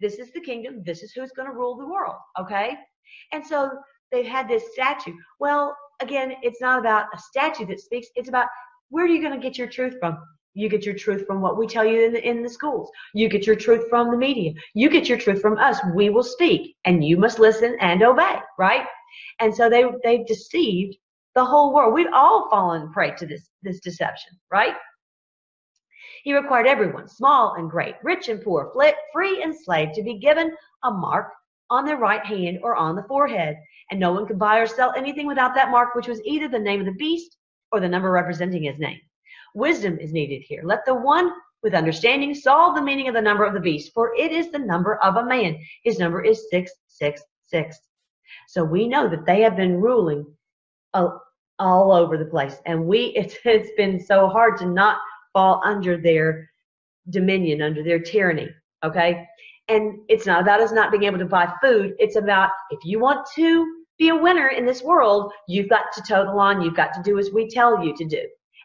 This 0.00 0.14
is 0.14 0.32
the 0.32 0.40
kingdom. 0.40 0.82
This 0.84 1.02
is 1.02 1.12
who's 1.12 1.32
going 1.32 1.48
to 1.48 1.54
rule 1.54 1.76
the 1.76 1.86
world. 1.86 2.16
Okay. 2.40 2.76
And 3.32 3.46
so 3.46 3.70
they've 4.10 4.26
had 4.26 4.48
this 4.48 4.64
statue. 4.72 5.14
Well, 5.38 5.76
again, 6.00 6.34
it's 6.42 6.60
not 6.60 6.78
about 6.78 7.06
a 7.14 7.18
statue 7.18 7.66
that 7.66 7.80
speaks. 7.80 8.08
It's 8.16 8.28
about 8.28 8.48
where 8.88 9.04
are 9.04 9.08
you 9.08 9.20
going 9.20 9.38
to 9.38 9.46
get 9.46 9.58
your 9.58 9.68
truth 9.68 9.94
from? 10.00 10.18
You 10.54 10.68
get 10.68 10.86
your 10.86 10.94
truth 10.94 11.26
from 11.26 11.40
what 11.40 11.58
we 11.58 11.66
tell 11.66 11.84
you 11.84 12.04
in 12.04 12.12
the, 12.12 12.28
in 12.28 12.42
the 12.42 12.48
schools. 12.48 12.90
You 13.12 13.28
get 13.28 13.46
your 13.46 13.56
truth 13.56 13.88
from 13.90 14.10
the 14.10 14.16
media. 14.16 14.52
You 14.74 14.88
get 14.88 15.08
your 15.08 15.18
truth 15.18 15.40
from 15.40 15.58
us. 15.58 15.78
We 15.94 16.10
will 16.10 16.22
speak 16.22 16.76
and 16.84 17.04
you 17.04 17.16
must 17.16 17.40
listen 17.40 17.76
and 17.80 18.02
obey, 18.02 18.36
right? 18.58 18.86
And 19.40 19.54
so 19.54 19.68
they, 19.68 19.84
they've 20.04 20.26
deceived 20.26 20.96
the 21.34 21.44
whole 21.44 21.74
world. 21.74 21.92
We've 21.92 22.12
all 22.12 22.48
fallen 22.50 22.92
prey 22.92 23.14
to 23.16 23.26
this, 23.26 23.48
this 23.62 23.80
deception, 23.80 24.38
right? 24.50 24.74
He 26.22 26.34
required 26.34 26.66
everyone, 26.66 27.08
small 27.08 27.54
and 27.54 27.68
great, 27.68 27.96
rich 28.02 28.28
and 28.28 28.40
poor, 28.40 28.72
free 29.12 29.42
and 29.42 29.54
slave, 29.54 29.92
to 29.94 30.02
be 30.02 30.18
given 30.18 30.56
a 30.84 30.90
mark 30.90 31.32
on 31.68 31.84
their 31.84 31.98
right 31.98 32.24
hand 32.24 32.60
or 32.62 32.76
on 32.76 32.94
the 32.94 33.02
forehead. 33.02 33.56
And 33.90 34.00
no 34.00 34.12
one 34.12 34.26
could 34.26 34.38
buy 34.38 34.58
or 34.58 34.66
sell 34.66 34.94
anything 34.96 35.26
without 35.26 35.54
that 35.56 35.70
mark, 35.70 35.94
which 35.94 36.08
was 36.08 36.22
either 36.24 36.48
the 36.48 36.58
name 36.58 36.80
of 36.80 36.86
the 36.86 36.92
beast 36.92 37.36
or 37.72 37.80
the 37.80 37.88
number 37.88 38.10
representing 38.10 38.62
his 38.62 38.78
name. 38.78 39.00
Wisdom 39.54 39.98
is 39.98 40.12
needed 40.12 40.42
here. 40.42 40.62
Let 40.64 40.84
the 40.84 40.94
one 40.94 41.32
with 41.62 41.74
understanding 41.74 42.34
solve 42.34 42.74
the 42.74 42.82
meaning 42.82 43.08
of 43.08 43.14
the 43.14 43.22
number 43.22 43.44
of 43.44 43.54
the 43.54 43.60
beast, 43.60 43.92
for 43.94 44.14
it 44.14 44.32
is 44.32 44.50
the 44.50 44.58
number 44.58 44.96
of 44.96 45.16
a 45.16 45.24
man. 45.24 45.56
His 45.82 45.98
number 45.98 46.22
is 46.22 46.50
666. 46.50 47.78
So 48.48 48.62
we 48.62 48.86
know 48.86 49.08
that 49.08 49.24
they 49.24 49.40
have 49.40 49.56
been 49.56 49.80
ruling 49.80 50.26
all, 50.92 51.22
all 51.58 51.92
over 51.92 52.18
the 52.18 52.26
place. 52.26 52.56
And 52.66 52.86
we, 52.86 53.06
it's, 53.16 53.36
it's 53.44 53.70
been 53.76 53.98
so 53.98 54.28
hard 54.28 54.58
to 54.58 54.66
not 54.66 54.98
fall 55.32 55.62
under 55.64 55.96
their 55.96 56.50
dominion, 57.10 57.62
under 57.62 57.82
their 57.82 57.98
tyranny. 57.98 58.48
Okay. 58.84 59.26
And 59.68 60.00
it's 60.08 60.26
not 60.26 60.42
about 60.42 60.60
us 60.60 60.72
not 60.72 60.90
being 60.90 61.04
able 61.04 61.18
to 61.18 61.24
buy 61.24 61.50
food. 61.62 61.94
It's 61.98 62.16
about 62.16 62.50
if 62.70 62.80
you 62.84 63.00
want 63.00 63.26
to 63.36 63.82
be 63.98 64.10
a 64.10 64.16
winner 64.16 64.48
in 64.48 64.66
this 64.66 64.82
world, 64.82 65.32
you've 65.48 65.70
got 65.70 65.92
to 65.94 66.02
toe 66.02 66.24
the 66.24 66.32
line. 66.32 66.60
You've 66.60 66.76
got 66.76 66.92
to 66.94 67.02
do 67.02 67.18
as 67.18 67.30
we 67.30 67.48
tell 67.48 67.82
you 67.82 67.96
to 67.96 68.04
do. 68.04 68.22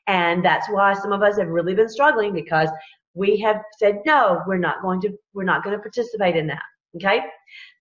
And 0.09 0.43
that's 0.43 0.67
why 0.69 0.95
some 0.95 1.13
of 1.13 1.21
us 1.21 1.37
have 1.37 1.49
really 1.49 1.75
been 1.75 1.87
struggling 1.87 2.33
because 2.33 2.67
we 3.13 3.37
have 3.37 3.61
said, 3.77 3.99
no, 4.07 4.41
we're 4.47 4.57
not 4.57 4.81
going 4.81 4.99
to, 5.01 5.11
we're 5.35 5.43
not 5.43 5.63
going 5.63 5.75
to 5.75 5.81
participate 5.81 6.35
in 6.35 6.47
that. 6.47 6.63
Okay. 6.95 7.21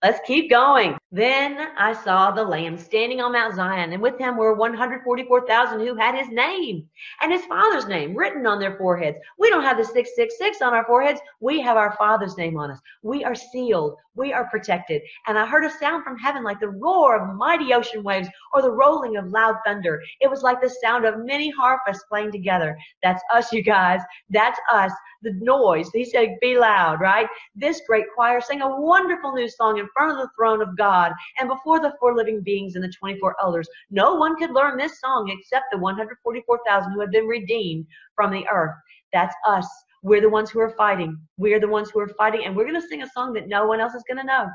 Let's 0.03 0.21
keep 0.27 0.51
going. 0.51 0.99
Then 1.11 1.69
I 1.79 1.95
saw 1.95 2.31
the 2.31 2.45
Lamb 2.45 2.77
standing 2.77 3.23
on 3.23 3.33
Mount 3.33 3.57
Zion, 3.57 3.95
and 3.95 4.03
with 4.03 4.19
him 4.19 4.37
were 4.37 4.53
144,000 4.53 5.81
who 5.81 5.95
had 5.97 6.15
his 6.15 6.29
name 6.29 6.87
and 7.23 7.33
his 7.33 7.45
father's 7.47 7.87
name 7.87 8.15
written 8.15 8.47
on 8.47 8.59
their 8.61 8.77
foreheads. 8.77 9.17
We 9.39 9.49
don't 9.49 9.65
have 9.65 9.79
the 9.79 9.85
666 9.85 10.61
on 10.61 10.75
our 10.75 10.85
foreheads. 10.85 11.21
We 11.41 11.61
have 11.63 11.79
our 11.79 11.97
father's 11.97 12.37
name 12.37 12.59
on 12.59 12.71
us. 12.71 12.81
We 13.03 13.25
are 13.25 13.35
sealed. 13.35 13.97
We 14.19 14.33
are 14.33 14.51
protected. 14.51 15.01
And 15.29 15.39
I 15.39 15.47
heard 15.47 15.65
a 15.65 15.71
sound 15.71 16.03
from 16.03 16.19
heaven 16.19 16.43
like 16.43 16.59
the 16.59 16.71
roar 16.71 17.17
of 17.17 17.37
mighty 17.37 17.73
ocean 17.73 18.03
waves 18.03 18.29
or 18.53 18.63
the 18.63 18.73
rolling 18.73 19.17
of 19.17 19.29
loud 19.29 19.55
thunder. 19.65 20.03
It 20.21 20.29
was 20.29 20.43
like 20.43 20.61
the 20.61 20.75
sound 20.83 21.05
of 21.05 21.25
many 21.25 21.51
harpists 21.51 22.05
playing 22.09 22.33
together. 22.33 22.77
That's 23.01 23.23
us, 23.33 23.53
you 23.53 23.63
guys. 23.63 24.01
That's 24.29 24.59
us. 24.73 24.91
The 25.23 25.33
noise. 25.35 25.89
He 25.93 26.05
said, 26.05 26.37
be 26.41 26.59
loud, 26.59 27.01
right? 27.01 27.29
This 27.55 27.81
great 27.87 28.07
choir 28.15 28.41
sang 28.41 28.63
a 28.63 28.81
wonderful 28.81 29.33
new 29.33 29.49
song 29.49 29.79
in 29.79 29.89
front 29.95 30.13
of 30.13 30.19
the 30.19 30.31
throne 30.37 30.63
of 30.63 30.77
God 30.77 31.13
and 31.39 31.49
before 31.49 31.81
the 31.81 31.95
four 32.01 32.17
living 32.17 32.41
beings 32.43 32.75
and 32.75 32.83
the 32.83 32.93
24 32.99 33.37
elders. 33.41 33.69
No 33.91 34.15
one 34.15 34.37
could 34.37 34.51
learn 34.51 34.77
this 34.77 35.01
song 35.01 35.29
except 35.31 35.67
the 35.71 35.79
144,000 35.79 36.93
who 36.93 37.01
had 37.01 37.11
been 37.11 37.27
redeemed 37.27 37.87
from 38.17 38.33
the 38.33 38.47
earth. 38.49 38.75
That's 39.13 39.35
us. 39.47 39.69
We're 40.03 40.21
the 40.21 40.29
ones 40.29 40.51
who 40.51 40.61
are 40.61 40.71
fighting. 40.71 41.19
We're 41.37 41.61
the 41.61 41.69
ones 41.69 41.91
who 41.91 42.01
are 42.01 42.09
fighting, 42.09 42.45
and 42.45 42.57
we're 42.57 42.69
going 42.69 42.81
to 42.81 42.87
sing 42.87 43.03
a 43.03 43.11
song 43.11 43.33
that 43.35 43.49
no 43.49 43.67
one 43.67 43.81
else 43.81 43.95
is 43.95 44.05
going 44.09 44.19
to 44.19 44.25
know. 44.25 44.47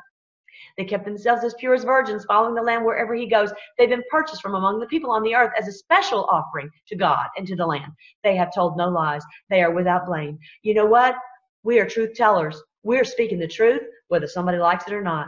They 0.78 0.86
kept 0.86 1.06
themselves 1.06 1.44
as 1.44 1.56
pure 1.56 1.74
as 1.74 1.84
virgins, 1.84 2.26
following 2.26 2.56
the 2.56 2.62
Lamb 2.62 2.84
wherever 2.84 3.14
he 3.14 3.28
goes. 3.28 3.52
They've 3.78 3.90
been 3.90 4.04
purchased 4.10 4.42
from 4.42 4.56
among 4.56 4.80
the 4.80 4.88
people 4.88 5.12
on 5.12 5.24
the 5.24 5.36
earth 5.36 5.52
as 5.58 5.68
a 5.68 5.72
special 5.72 6.26
offering 6.32 6.70
to 6.88 6.96
God 6.96 7.28
and 7.38 7.48
to 7.48 7.56
the 7.56 7.66
Lamb. 7.66 7.96
They 8.24 8.36
have 8.36 8.54
told 8.54 8.78
no 8.78 8.90
lies. 8.90 9.24
They 9.50 9.62
are 9.62 9.72
without 9.72 10.06
blame. 10.06 10.38
You 10.62 10.74
know 10.74 10.86
what? 10.86 11.16
We 11.64 11.80
are 11.80 11.88
truth 11.88 12.14
tellers. 12.16 12.62
We're 12.84 13.06
speaking 13.06 13.40
the 13.40 13.48
truth, 13.48 13.82
whether 14.08 14.28
somebody 14.28 14.58
likes 14.58 14.88
it 14.88 14.94
or 14.94 15.02
not. 15.02 15.28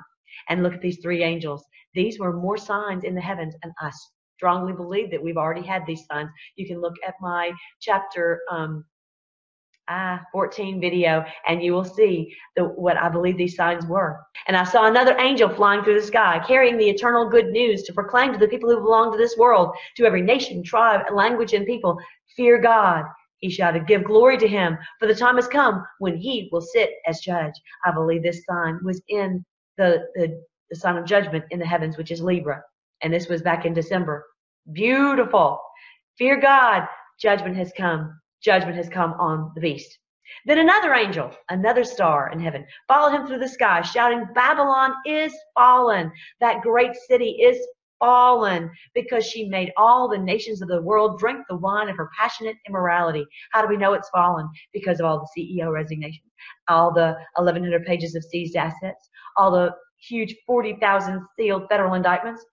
And 0.49 0.63
look 0.63 0.73
at 0.73 0.81
these 0.81 0.99
three 1.01 1.23
angels. 1.23 1.63
These 1.93 2.19
were 2.19 2.33
more 2.33 2.57
signs 2.57 3.03
in 3.03 3.15
the 3.15 3.21
heavens, 3.21 3.55
and 3.63 3.71
I 3.79 3.91
strongly 4.37 4.73
believe 4.73 5.11
that 5.11 5.23
we've 5.23 5.37
already 5.37 5.65
had 5.65 5.85
these 5.85 6.05
signs. 6.11 6.29
You 6.55 6.67
can 6.67 6.81
look 6.81 6.95
at 7.07 7.15
my 7.21 7.51
chapter 7.79 8.41
um, 8.51 8.83
ah, 9.87 10.21
14 10.31 10.79
video, 10.81 11.23
and 11.47 11.63
you 11.63 11.73
will 11.73 11.85
see 11.85 12.35
the, 12.55 12.63
what 12.65 12.97
I 12.97 13.09
believe 13.09 13.37
these 13.37 13.55
signs 13.55 13.85
were. 13.85 14.19
And 14.47 14.57
I 14.57 14.63
saw 14.63 14.87
another 14.87 15.17
angel 15.19 15.49
flying 15.49 15.83
through 15.83 15.99
the 15.99 16.07
sky, 16.07 16.43
carrying 16.47 16.77
the 16.77 16.89
eternal 16.89 17.29
good 17.29 17.47
news 17.47 17.83
to 17.83 17.93
proclaim 17.93 18.33
to 18.33 18.39
the 18.39 18.47
people 18.47 18.69
who 18.69 18.81
belong 18.81 19.11
to 19.11 19.17
this 19.17 19.37
world, 19.37 19.75
to 19.97 20.05
every 20.05 20.21
nation, 20.21 20.63
tribe, 20.63 21.05
language, 21.13 21.53
and 21.53 21.65
people, 21.65 21.97
fear 22.35 22.59
God 22.59 23.05
he 23.45 23.51
shouted, 23.51 23.85
Give 23.87 24.03
glory 24.03 24.37
to 24.39 24.47
him, 24.47 24.77
for 24.99 25.07
the 25.07 25.15
time 25.15 25.35
has 25.35 25.47
come 25.47 25.85
when 25.99 26.17
he 26.17 26.49
will 26.51 26.61
sit 26.61 26.93
as 27.05 27.19
judge. 27.19 27.53
I 27.85 27.91
believe 27.91 28.23
this 28.23 28.43
sign 28.49 28.79
was 28.83 29.01
in 29.09 29.45
the, 29.77 30.07
the, 30.15 30.41
the 30.69 30.75
sign 30.75 30.97
of 30.97 31.05
judgment 31.05 31.45
in 31.51 31.59
the 31.59 31.65
heavens, 31.65 31.97
which 31.97 32.11
is 32.11 32.21
Libra. 32.21 32.63
And 33.01 33.13
this 33.13 33.27
was 33.27 33.41
back 33.41 33.65
in 33.65 33.73
December. 33.73 34.25
Beautiful. 34.71 35.59
Fear 36.17 36.41
God. 36.41 36.87
Judgment 37.19 37.55
has 37.55 37.71
come. 37.77 38.19
Judgment 38.45 38.77
has 38.77 38.87
come 38.87 39.13
on 39.13 39.51
the 39.55 39.61
beast. 39.61 39.97
Then 40.45 40.59
another 40.59 40.93
angel, 40.93 41.31
another 41.49 41.83
star 41.83 42.29
in 42.31 42.39
heaven, 42.39 42.63
followed 42.87 43.15
him 43.15 43.25
through 43.25 43.39
the 43.39 43.49
sky, 43.49 43.81
shouting, 43.81 44.27
Babylon 44.35 44.93
is 45.03 45.33
fallen. 45.55 46.11
That 46.41 46.61
great 46.61 46.95
city 47.07 47.31
is 47.41 47.57
fallen 47.99 48.69
because 48.93 49.25
she 49.25 49.49
made 49.49 49.71
all 49.77 50.07
the 50.07 50.17
nations 50.17 50.61
of 50.61 50.67
the 50.67 50.81
world 50.81 51.17
drink 51.17 51.39
the 51.49 51.57
wine 51.57 51.89
of 51.89 51.97
her 51.97 52.09
passionate 52.19 52.55
immorality. 52.67 53.25
How 53.51 53.63
do 53.63 53.67
we 53.67 53.77
know 53.77 53.93
it's 53.93 54.09
fallen? 54.09 54.47
Because 54.73 54.99
of 54.99 55.07
all 55.07 55.27
the 55.35 55.41
CEO 55.41 55.73
resignations, 55.73 56.31
all 56.67 56.93
the 56.93 57.17
1,100 57.35 57.83
pages 57.83 58.13
of 58.13 58.23
seized 58.23 58.55
assets, 58.55 59.09
all 59.37 59.49
the 59.49 59.73
huge 60.07 60.35
40,000 60.45 61.19
sealed 61.35 61.63
federal 61.67 61.95
indictments. 61.95 62.45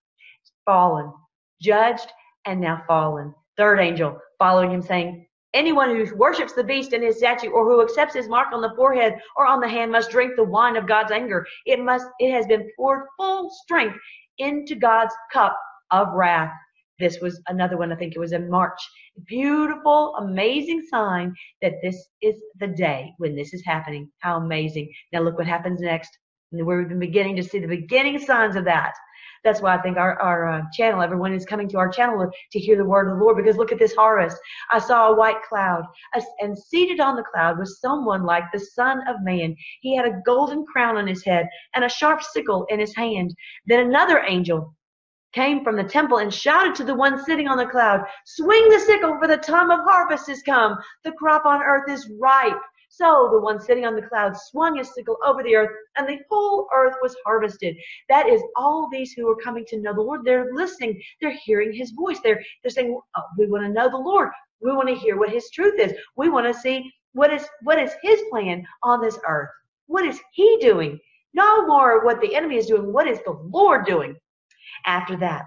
Fallen, 0.64 1.12
judged, 1.60 2.10
and 2.46 2.60
now 2.60 2.82
fallen. 2.86 3.34
Third 3.58 3.80
angel 3.80 4.18
following 4.38 4.70
him 4.70 4.80
saying, 4.80 5.26
Anyone 5.54 5.94
who 5.94 6.16
worships 6.16 6.54
the 6.54 6.64
beast 6.64 6.92
and 6.92 7.04
his 7.04 7.18
statue 7.18 7.50
or 7.50 7.64
who 7.64 7.82
accepts 7.82 8.14
his 8.14 8.28
mark 8.28 8.52
on 8.52 8.62
the 8.62 8.72
forehead 8.74 9.18
or 9.36 9.46
on 9.46 9.60
the 9.60 9.68
hand 9.68 9.92
must 9.92 10.10
drink 10.10 10.32
the 10.36 10.44
wine 10.44 10.76
of 10.76 10.88
God's 10.88 11.12
anger. 11.12 11.46
It 11.66 11.80
must 11.80 12.06
it 12.18 12.32
has 12.32 12.46
been 12.46 12.70
poured 12.76 13.06
full 13.18 13.50
strength 13.62 13.96
into 14.38 14.74
God's 14.74 15.14
cup 15.32 15.56
of 15.90 16.08
wrath. 16.14 16.52
This 16.98 17.18
was 17.20 17.40
another 17.48 17.76
one, 17.76 17.92
I 17.92 17.96
think 17.96 18.14
it 18.14 18.20
was 18.20 18.32
in 18.32 18.48
March. 18.48 18.80
Beautiful, 19.26 20.14
amazing 20.16 20.86
sign 20.88 21.34
that 21.60 21.74
this 21.82 22.08
is 22.22 22.40
the 22.60 22.68
day 22.68 23.12
when 23.18 23.34
this 23.34 23.52
is 23.52 23.62
happening. 23.64 24.10
How 24.20 24.36
amazing. 24.36 24.90
Now 25.12 25.20
look 25.20 25.36
what 25.36 25.46
happens 25.46 25.80
next. 25.80 26.16
And 26.52 26.64
we're 26.66 26.84
beginning 26.84 27.36
to 27.36 27.42
see 27.42 27.58
the 27.58 27.66
beginning 27.66 28.18
signs 28.18 28.56
of 28.56 28.64
that. 28.66 28.92
That's 29.44 29.60
why 29.60 29.76
I 29.76 29.82
think 29.82 29.96
our, 29.96 30.20
our 30.20 30.48
uh, 30.48 30.62
channel, 30.72 31.02
everyone 31.02 31.32
is 31.32 31.44
coming 31.44 31.68
to 31.70 31.78
our 31.78 31.88
channel 31.88 32.30
to 32.52 32.58
hear 32.58 32.76
the 32.76 32.84
word 32.84 33.08
of 33.08 33.18
the 33.18 33.24
Lord 33.24 33.36
because 33.36 33.56
look 33.56 33.72
at 33.72 33.78
this 33.78 33.94
harvest. 33.94 34.36
I 34.70 34.78
saw 34.78 35.08
a 35.08 35.16
white 35.16 35.42
cloud, 35.48 35.84
and 36.40 36.56
seated 36.56 37.00
on 37.00 37.16
the 37.16 37.24
cloud 37.24 37.58
was 37.58 37.80
someone 37.80 38.22
like 38.22 38.44
the 38.52 38.60
Son 38.60 39.00
of 39.08 39.16
Man. 39.22 39.56
He 39.80 39.96
had 39.96 40.06
a 40.06 40.20
golden 40.24 40.64
crown 40.64 40.96
on 40.96 41.06
his 41.06 41.24
head 41.24 41.48
and 41.74 41.84
a 41.84 41.88
sharp 41.88 42.22
sickle 42.22 42.66
in 42.68 42.78
his 42.78 42.94
hand. 42.94 43.34
Then 43.66 43.80
another 43.80 44.22
angel 44.26 44.74
came 45.32 45.64
from 45.64 45.76
the 45.76 45.84
temple 45.84 46.18
and 46.18 46.32
shouted 46.32 46.74
to 46.74 46.84
the 46.84 46.94
one 46.94 47.22
sitting 47.24 47.48
on 47.48 47.56
the 47.56 47.66
cloud, 47.66 48.04
Swing 48.26 48.68
the 48.68 48.78
sickle, 48.78 49.18
for 49.18 49.26
the 49.26 49.38
time 49.38 49.70
of 49.70 49.80
harvest 49.80 50.28
is 50.28 50.42
come. 50.42 50.76
The 51.04 51.12
crop 51.12 51.46
on 51.46 51.62
earth 51.62 51.90
is 51.90 52.10
ripe. 52.20 52.60
So 52.94 53.30
the 53.32 53.40
one 53.40 53.58
sitting 53.58 53.86
on 53.86 53.96
the 53.96 54.02
cloud 54.02 54.36
swung 54.36 54.76
his 54.76 54.92
sickle 54.92 55.16
over 55.24 55.42
the 55.42 55.56
earth, 55.56 55.70
and 55.96 56.06
the 56.06 56.18
whole 56.28 56.68
earth 56.74 56.94
was 57.00 57.16
harvested. 57.24 57.74
That 58.10 58.28
is 58.28 58.42
all 58.54 58.86
these 58.92 59.12
who 59.14 59.30
are 59.30 59.42
coming 59.42 59.64
to 59.68 59.80
know 59.80 59.94
the 59.94 60.02
Lord. 60.02 60.26
They're 60.26 60.52
listening. 60.52 61.00
They're 61.18 61.38
hearing 61.42 61.72
his 61.72 61.92
voice. 61.92 62.18
They're, 62.22 62.44
they're 62.62 62.70
saying, 62.70 63.00
oh, 63.16 63.22
We 63.38 63.46
want 63.46 63.64
to 63.64 63.72
know 63.72 63.88
the 63.88 63.96
Lord. 63.96 64.28
We 64.60 64.72
want 64.72 64.90
to 64.90 64.94
hear 64.94 65.16
what 65.16 65.30
his 65.30 65.48
truth 65.52 65.80
is. 65.80 65.94
We 66.16 66.28
want 66.28 66.46
to 66.46 66.60
see 66.60 66.92
what 67.14 67.32
is 67.32 67.46
what 67.62 67.78
is 67.78 67.92
his 68.02 68.20
plan 68.30 68.62
on 68.82 69.00
this 69.00 69.18
earth. 69.26 69.48
What 69.86 70.04
is 70.04 70.20
he 70.34 70.58
doing? 70.60 71.00
No 71.32 71.66
more 71.66 72.04
what 72.04 72.20
the 72.20 72.36
enemy 72.36 72.58
is 72.58 72.66
doing. 72.66 72.92
What 72.92 73.08
is 73.08 73.20
the 73.24 73.32
Lord 73.32 73.86
doing? 73.86 74.16
After 74.84 75.16
that, 75.16 75.46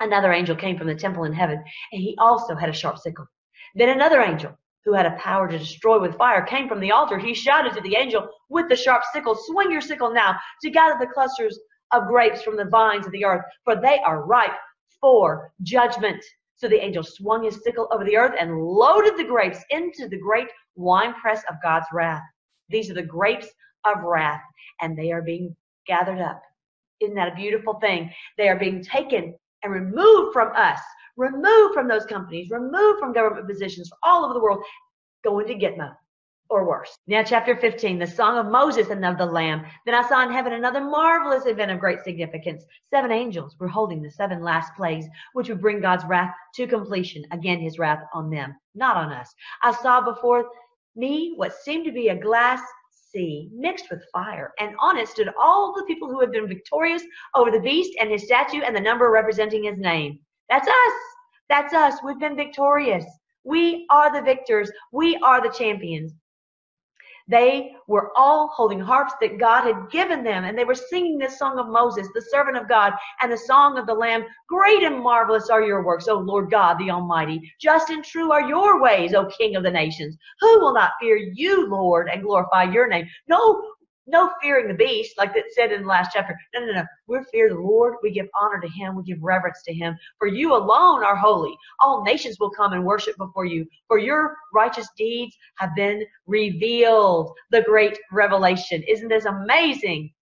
another 0.00 0.30
angel 0.30 0.54
came 0.54 0.76
from 0.76 0.88
the 0.88 0.94
temple 0.94 1.24
in 1.24 1.32
heaven, 1.32 1.56
and 1.92 2.02
he 2.02 2.14
also 2.18 2.54
had 2.54 2.68
a 2.68 2.74
sharp 2.74 2.98
sickle. 2.98 3.26
Then 3.74 3.88
another 3.88 4.20
angel, 4.20 4.58
who 4.86 4.94
had 4.94 5.04
a 5.04 5.16
power 5.16 5.48
to 5.48 5.58
destroy 5.58 6.00
with 6.00 6.16
fire, 6.16 6.42
came 6.42 6.68
from 6.68 6.80
the 6.80 6.92
altar. 6.92 7.18
He 7.18 7.34
shouted 7.34 7.74
to 7.74 7.80
the 7.82 7.96
angel 7.96 8.28
with 8.48 8.68
the 8.68 8.76
sharp 8.76 9.02
sickle, 9.12 9.34
Swing 9.34 9.70
your 9.70 9.80
sickle 9.80 10.14
now 10.14 10.36
to 10.62 10.70
gather 10.70 10.96
the 10.98 11.12
clusters 11.12 11.58
of 11.92 12.06
grapes 12.06 12.42
from 12.42 12.56
the 12.56 12.64
vines 12.64 13.04
of 13.04 13.12
the 13.12 13.24
earth, 13.24 13.44
for 13.64 13.74
they 13.74 13.98
are 14.06 14.24
ripe 14.24 14.54
for 15.00 15.52
judgment. 15.62 16.24
So 16.54 16.68
the 16.68 16.82
angel 16.82 17.02
swung 17.02 17.44
his 17.44 17.62
sickle 17.62 17.88
over 17.90 18.04
the 18.04 18.16
earth 18.16 18.34
and 18.38 18.56
loaded 18.56 19.16
the 19.18 19.24
grapes 19.24 19.58
into 19.70 20.08
the 20.08 20.18
great 20.18 20.48
winepress 20.76 21.42
of 21.50 21.56
God's 21.62 21.86
wrath. 21.92 22.22
These 22.68 22.88
are 22.88 22.94
the 22.94 23.02
grapes 23.02 23.48
of 23.84 24.04
wrath, 24.04 24.40
and 24.80 24.96
they 24.96 25.10
are 25.10 25.22
being 25.22 25.54
gathered 25.86 26.20
up. 26.20 26.40
Isn't 27.00 27.16
that 27.16 27.32
a 27.32 27.36
beautiful 27.36 27.74
thing? 27.74 28.10
They 28.38 28.48
are 28.48 28.58
being 28.58 28.82
taken 28.82 29.34
and 29.66 29.74
removed 29.74 30.32
from 30.32 30.52
us, 30.56 30.80
removed 31.16 31.74
from 31.74 31.88
those 31.88 32.06
companies, 32.06 32.50
removed 32.50 33.00
from 33.00 33.12
government 33.12 33.48
positions 33.48 33.90
all 34.02 34.24
over 34.24 34.34
the 34.34 34.40
world, 34.40 34.64
going 35.24 35.46
to 35.46 35.54
Gitmo 35.54 35.92
or 36.48 36.66
worse. 36.66 36.96
Now, 37.08 37.24
chapter 37.24 37.56
15, 37.56 37.98
the 37.98 38.06
song 38.06 38.38
of 38.38 38.46
Moses 38.46 38.88
and 38.90 39.04
of 39.04 39.18
the 39.18 39.26
Lamb. 39.26 39.64
Then 39.84 39.96
I 39.96 40.08
saw 40.08 40.22
in 40.22 40.30
heaven 40.30 40.52
another 40.52 40.80
marvelous 40.80 41.46
event 41.46 41.72
of 41.72 41.80
great 41.80 42.04
significance. 42.04 42.64
Seven 42.90 43.10
angels 43.10 43.56
were 43.58 43.66
holding 43.66 44.00
the 44.00 44.10
seven 44.10 44.42
last 44.42 44.72
plagues, 44.76 45.06
which 45.32 45.48
would 45.48 45.60
bring 45.60 45.80
God's 45.80 46.04
wrath 46.04 46.32
to 46.54 46.68
completion. 46.68 47.24
Again, 47.32 47.58
his 47.58 47.80
wrath 47.80 48.04
on 48.14 48.30
them, 48.30 48.54
not 48.76 48.96
on 48.96 49.12
us. 49.12 49.34
I 49.62 49.72
saw 49.72 50.00
before 50.00 50.46
me 50.94 51.34
what 51.34 51.52
seemed 51.52 51.84
to 51.86 51.92
be 51.92 52.08
a 52.08 52.16
glass 52.16 52.60
sea 53.12 53.48
mixed 53.52 53.90
with 53.90 54.04
fire, 54.12 54.52
and 54.58 54.74
on 54.80 54.98
it 54.98 55.08
stood 55.08 55.30
all 55.40 55.74
the 55.74 55.84
people 55.84 56.08
who 56.08 56.20
had 56.20 56.32
been 56.32 56.48
victorious 56.48 57.02
over 57.34 57.50
the 57.50 57.60
beast 57.60 57.96
and 58.00 58.10
his 58.10 58.24
statue 58.24 58.62
and 58.62 58.74
the 58.74 58.80
number 58.80 59.10
representing 59.10 59.64
his 59.64 59.78
name. 59.78 60.18
That's 60.48 60.68
us. 60.68 60.92
That's 61.48 61.74
us. 61.74 61.94
We've 62.04 62.18
been 62.18 62.36
victorious. 62.36 63.04
We 63.44 63.86
are 63.90 64.12
the 64.12 64.22
victors. 64.22 64.70
We 64.92 65.16
are 65.16 65.40
the 65.40 65.54
champions. 65.56 66.12
They 67.28 67.74
were 67.88 68.12
all 68.16 68.48
holding 68.48 68.78
harps 68.78 69.14
that 69.20 69.38
God 69.38 69.64
had 69.64 69.90
given 69.90 70.22
them, 70.22 70.44
and 70.44 70.56
they 70.56 70.64
were 70.64 70.74
singing 70.76 71.18
this 71.18 71.38
song 71.38 71.58
of 71.58 71.68
Moses, 71.68 72.08
the 72.14 72.22
servant 72.22 72.56
of 72.56 72.68
God, 72.68 72.92
and 73.20 73.32
the 73.32 73.38
song 73.38 73.78
of 73.78 73.86
the 73.86 73.94
Lamb. 73.94 74.24
Great 74.48 74.84
and 74.84 75.00
marvelous 75.00 75.50
are 75.50 75.62
your 75.62 75.84
works, 75.84 76.06
O 76.06 76.18
Lord 76.18 76.50
God 76.50 76.78
the 76.78 76.90
Almighty. 76.90 77.52
Just 77.60 77.90
and 77.90 78.04
true 78.04 78.30
are 78.30 78.48
your 78.48 78.80
ways, 78.80 79.12
O 79.12 79.26
King 79.26 79.56
of 79.56 79.64
the 79.64 79.70
nations. 79.70 80.16
Who 80.40 80.60
will 80.60 80.72
not 80.72 80.92
fear 81.00 81.16
you, 81.16 81.68
Lord, 81.68 82.08
and 82.08 82.22
glorify 82.22 82.64
your 82.64 82.86
name? 82.86 83.08
No 83.28 83.72
no 84.06 84.32
fearing 84.42 84.68
the 84.68 84.74
beast, 84.74 85.18
like 85.18 85.36
it 85.36 85.46
said 85.52 85.72
in 85.72 85.82
the 85.82 85.88
last 85.88 86.10
chapter. 86.12 86.38
No, 86.54 86.60
no, 86.64 86.72
no. 86.72 86.84
We 87.06 87.18
fear 87.30 87.48
the 87.48 87.60
Lord. 87.60 87.96
We 88.02 88.10
give 88.10 88.28
honor 88.40 88.60
to 88.60 88.68
him. 88.68 88.96
We 88.96 89.02
give 89.02 89.22
reverence 89.22 89.62
to 89.64 89.74
him. 89.74 89.96
For 90.18 90.28
you 90.28 90.54
alone 90.54 91.04
are 91.04 91.16
holy. 91.16 91.56
All 91.80 92.02
nations 92.02 92.38
will 92.40 92.50
come 92.50 92.72
and 92.72 92.84
worship 92.84 93.16
before 93.16 93.44
you. 93.44 93.66
For 93.88 93.98
your 93.98 94.36
righteous 94.52 94.88
deeds 94.96 95.36
have 95.58 95.74
been 95.74 96.04
revealed. 96.26 97.32
The 97.50 97.62
great 97.62 97.98
revelation. 98.12 98.82
Isn't 98.88 99.08
this 99.08 99.26
amazing? 99.26 100.12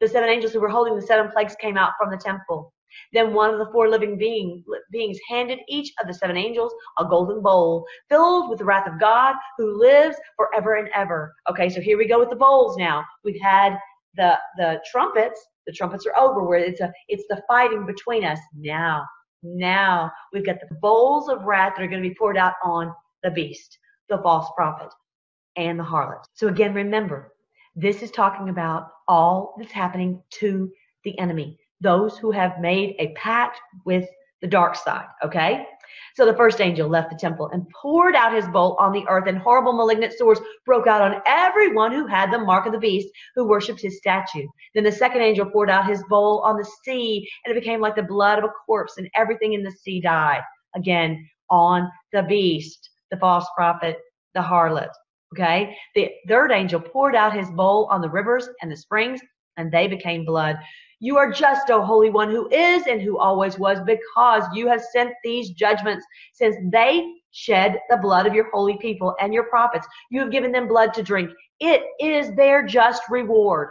The 0.00 0.08
seven 0.08 0.28
angels 0.28 0.52
who 0.52 0.60
were 0.60 0.68
holding 0.68 0.96
the 0.96 1.02
seven 1.02 1.30
plagues 1.30 1.56
came 1.60 1.76
out 1.78 1.92
from 1.98 2.10
the 2.10 2.16
temple. 2.16 2.73
Then 3.12 3.34
one 3.34 3.50
of 3.50 3.58
the 3.58 3.70
four 3.72 3.88
living 3.88 4.18
being, 4.18 4.64
beings 4.90 5.18
handed 5.28 5.60
each 5.68 5.92
of 6.00 6.06
the 6.06 6.14
seven 6.14 6.36
angels 6.36 6.72
a 6.98 7.04
golden 7.04 7.42
bowl 7.42 7.86
filled 8.08 8.50
with 8.50 8.58
the 8.58 8.64
wrath 8.64 8.88
of 8.88 9.00
God 9.00 9.34
who 9.58 9.78
lives 9.78 10.16
forever 10.36 10.76
and 10.76 10.88
ever. 10.94 11.34
Okay, 11.50 11.68
so 11.68 11.80
here 11.80 11.98
we 11.98 12.06
go 12.06 12.18
with 12.18 12.30
the 12.30 12.36
bowls 12.36 12.76
now. 12.76 13.04
We've 13.24 13.40
had 13.40 13.76
the 14.16 14.38
the 14.56 14.80
trumpets. 14.90 15.44
The 15.66 15.72
trumpets 15.72 16.06
are 16.06 16.16
over 16.18 16.44
where 16.44 16.58
it's 16.58 16.80
a 16.80 16.92
it's 17.08 17.24
the 17.28 17.42
fighting 17.48 17.86
between 17.86 18.24
us. 18.24 18.38
Now, 18.56 19.04
now 19.42 20.10
we've 20.32 20.46
got 20.46 20.60
the 20.60 20.74
bowls 20.80 21.28
of 21.28 21.44
wrath 21.44 21.74
that 21.76 21.82
are 21.82 21.88
going 21.88 22.02
to 22.02 22.08
be 22.08 22.14
poured 22.14 22.36
out 22.36 22.54
on 22.62 22.92
the 23.22 23.30
beast, 23.30 23.78
the 24.08 24.18
false 24.18 24.50
prophet, 24.54 24.92
and 25.56 25.78
the 25.78 25.84
harlot. 25.84 26.24
So 26.34 26.48
again, 26.48 26.74
remember, 26.74 27.32
this 27.74 28.02
is 28.02 28.10
talking 28.10 28.48
about 28.48 28.88
all 29.08 29.54
that's 29.58 29.72
happening 29.72 30.22
to 30.38 30.70
the 31.04 31.18
enemy 31.18 31.58
those 31.80 32.18
who 32.18 32.30
have 32.30 32.60
made 32.60 32.96
a 32.98 33.12
pact 33.14 33.60
with 33.84 34.08
the 34.40 34.48
dark 34.48 34.76
side. 34.76 35.06
Okay? 35.24 35.64
So 36.16 36.24
the 36.24 36.36
first 36.36 36.60
angel 36.60 36.88
left 36.88 37.10
the 37.10 37.16
temple 37.16 37.50
and 37.52 37.68
poured 37.70 38.14
out 38.14 38.34
his 38.34 38.46
bolt 38.48 38.76
on 38.78 38.92
the 38.92 39.04
earth, 39.08 39.26
and 39.26 39.38
horrible 39.38 39.72
malignant 39.72 40.12
sores 40.12 40.38
broke 40.64 40.86
out 40.86 41.00
on 41.00 41.20
everyone 41.26 41.92
who 41.92 42.06
had 42.06 42.32
the 42.32 42.38
mark 42.38 42.66
of 42.66 42.72
the 42.72 42.78
beast, 42.78 43.08
who 43.34 43.48
worshipped 43.48 43.80
his 43.80 43.98
statue. 43.98 44.46
Then 44.74 44.84
the 44.84 44.92
second 44.92 45.22
angel 45.22 45.46
poured 45.46 45.70
out 45.70 45.88
his 45.88 46.04
bowl 46.08 46.40
on 46.44 46.56
the 46.56 46.70
sea, 46.84 47.28
and 47.44 47.56
it 47.56 47.60
became 47.60 47.80
like 47.80 47.96
the 47.96 48.02
blood 48.02 48.38
of 48.38 48.44
a 48.44 48.52
corpse, 48.66 48.96
and 48.96 49.08
everything 49.16 49.54
in 49.54 49.62
the 49.62 49.72
sea 49.72 50.00
died. 50.00 50.42
Again, 50.76 51.28
on 51.50 51.90
the 52.12 52.22
beast, 52.22 52.90
the 53.10 53.16
false 53.16 53.46
prophet, 53.56 53.98
the 54.34 54.40
harlot. 54.40 54.90
Okay? 55.34 55.76
The 55.94 56.10
third 56.28 56.52
angel 56.52 56.80
poured 56.80 57.16
out 57.16 57.36
his 57.36 57.50
bowl 57.50 57.88
on 57.90 58.00
the 58.00 58.10
rivers 58.10 58.48
and 58.62 58.70
the 58.70 58.76
springs, 58.76 59.20
and 59.56 59.72
they 59.72 59.88
became 59.88 60.24
blood. 60.24 60.56
You 61.04 61.18
are 61.18 61.30
just, 61.30 61.68
O 61.68 61.82
Holy 61.82 62.08
One, 62.08 62.30
who 62.30 62.48
is 62.48 62.86
and 62.86 62.98
who 62.98 63.18
always 63.18 63.58
was, 63.58 63.78
because 63.84 64.42
you 64.54 64.66
have 64.68 64.80
sent 64.80 65.12
these 65.22 65.50
judgments, 65.50 66.02
since 66.32 66.56
they 66.72 67.06
shed 67.30 67.78
the 67.90 67.98
blood 67.98 68.26
of 68.26 68.32
your 68.32 68.50
holy 68.52 68.78
people 68.78 69.14
and 69.20 69.34
your 69.34 69.44
prophets. 69.44 69.86
You 70.10 70.20
have 70.20 70.30
given 70.30 70.50
them 70.50 70.66
blood 70.66 70.94
to 70.94 71.02
drink. 71.02 71.28
It 71.60 71.82
is 72.00 72.34
their 72.36 72.64
just 72.64 73.02
reward. 73.10 73.68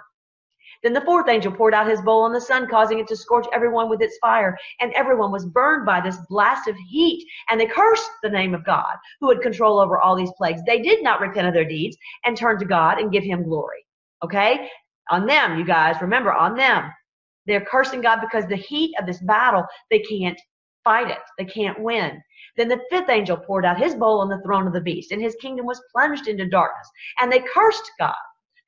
Then 0.84 0.94
the 0.94 1.02
fourth 1.02 1.28
angel 1.28 1.52
poured 1.52 1.74
out 1.74 1.90
his 1.90 2.04
bowl 2.04 2.22
on 2.22 2.34
the 2.34 2.40
sun, 2.40 2.68
causing 2.70 3.00
it 3.00 3.08
to 3.08 3.16
scorch 3.16 3.48
everyone 3.52 3.90
with 3.90 4.04
its 4.04 4.20
fire. 4.22 4.56
And 4.80 4.94
everyone 4.94 5.32
was 5.32 5.48
burned 5.48 5.88
by 5.88 6.02
this 6.02 6.20
blast 6.30 6.68
of 6.68 6.76
heat. 6.88 7.26
And 7.50 7.60
they 7.60 7.66
cursed 7.66 8.12
the 8.22 8.30
name 8.30 8.54
of 8.54 8.64
God, 8.64 8.96
who 9.22 9.30
had 9.30 9.42
control 9.42 9.80
over 9.80 9.98
all 9.98 10.16
these 10.16 10.34
plagues. 10.38 10.62
They 10.68 10.84
did 10.84 11.02
not 11.02 11.20
repent 11.20 11.48
of 11.48 11.56
their 11.56 11.68
deeds 11.68 11.98
and 12.26 12.38
turn 12.38 12.60
to 12.60 12.66
God 12.66 13.00
and 13.00 13.12
give 13.12 13.24
him 13.24 13.42
glory. 13.42 13.88
Okay? 14.24 14.70
On 15.10 15.26
them, 15.26 15.58
you 15.58 15.66
guys, 15.66 16.00
remember, 16.00 16.32
on 16.32 16.56
them. 16.56 16.92
They're 17.46 17.66
cursing 17.66 18.02
God 18.02 18.20
because 18.22 18.46
the 18.48 18.56
heat 18.56 18.94
of 19.00 19.06
this 19.06 19.22
battle, 19.22 19.66
they 19.90 20.00
can't 20.00 20.40
fight 20.84 21.10
it. 21.10 21.20
They 21.38 21.46
can't 21.46 21.80
win. 21.82 22.22
Then 22.58 22.68
the 22.68 22.82
fifth 22.90 23.10
angel 23.10 23.38
poured 23.38 23.66
out 23.66 23.82
his 23.82 23.96
bowl 23.96 24.20
on 24.20 24.30
the 24.30 24.42
throne 24.44 24.68
of 24.68 24.74
the 24.74 24.82
beast, 24.82 25.12
and 25.12 25.22
his 25.22 25.36
kingdom 25.36 25.66
was 25.66 25.82
plunged 25.92 26.28
into 26.28 26.48
darkness. 26.48 26.90
And 27.20 27.32
they 27.32 27.40
cursed 27.40 27.90
God 28.00 28.16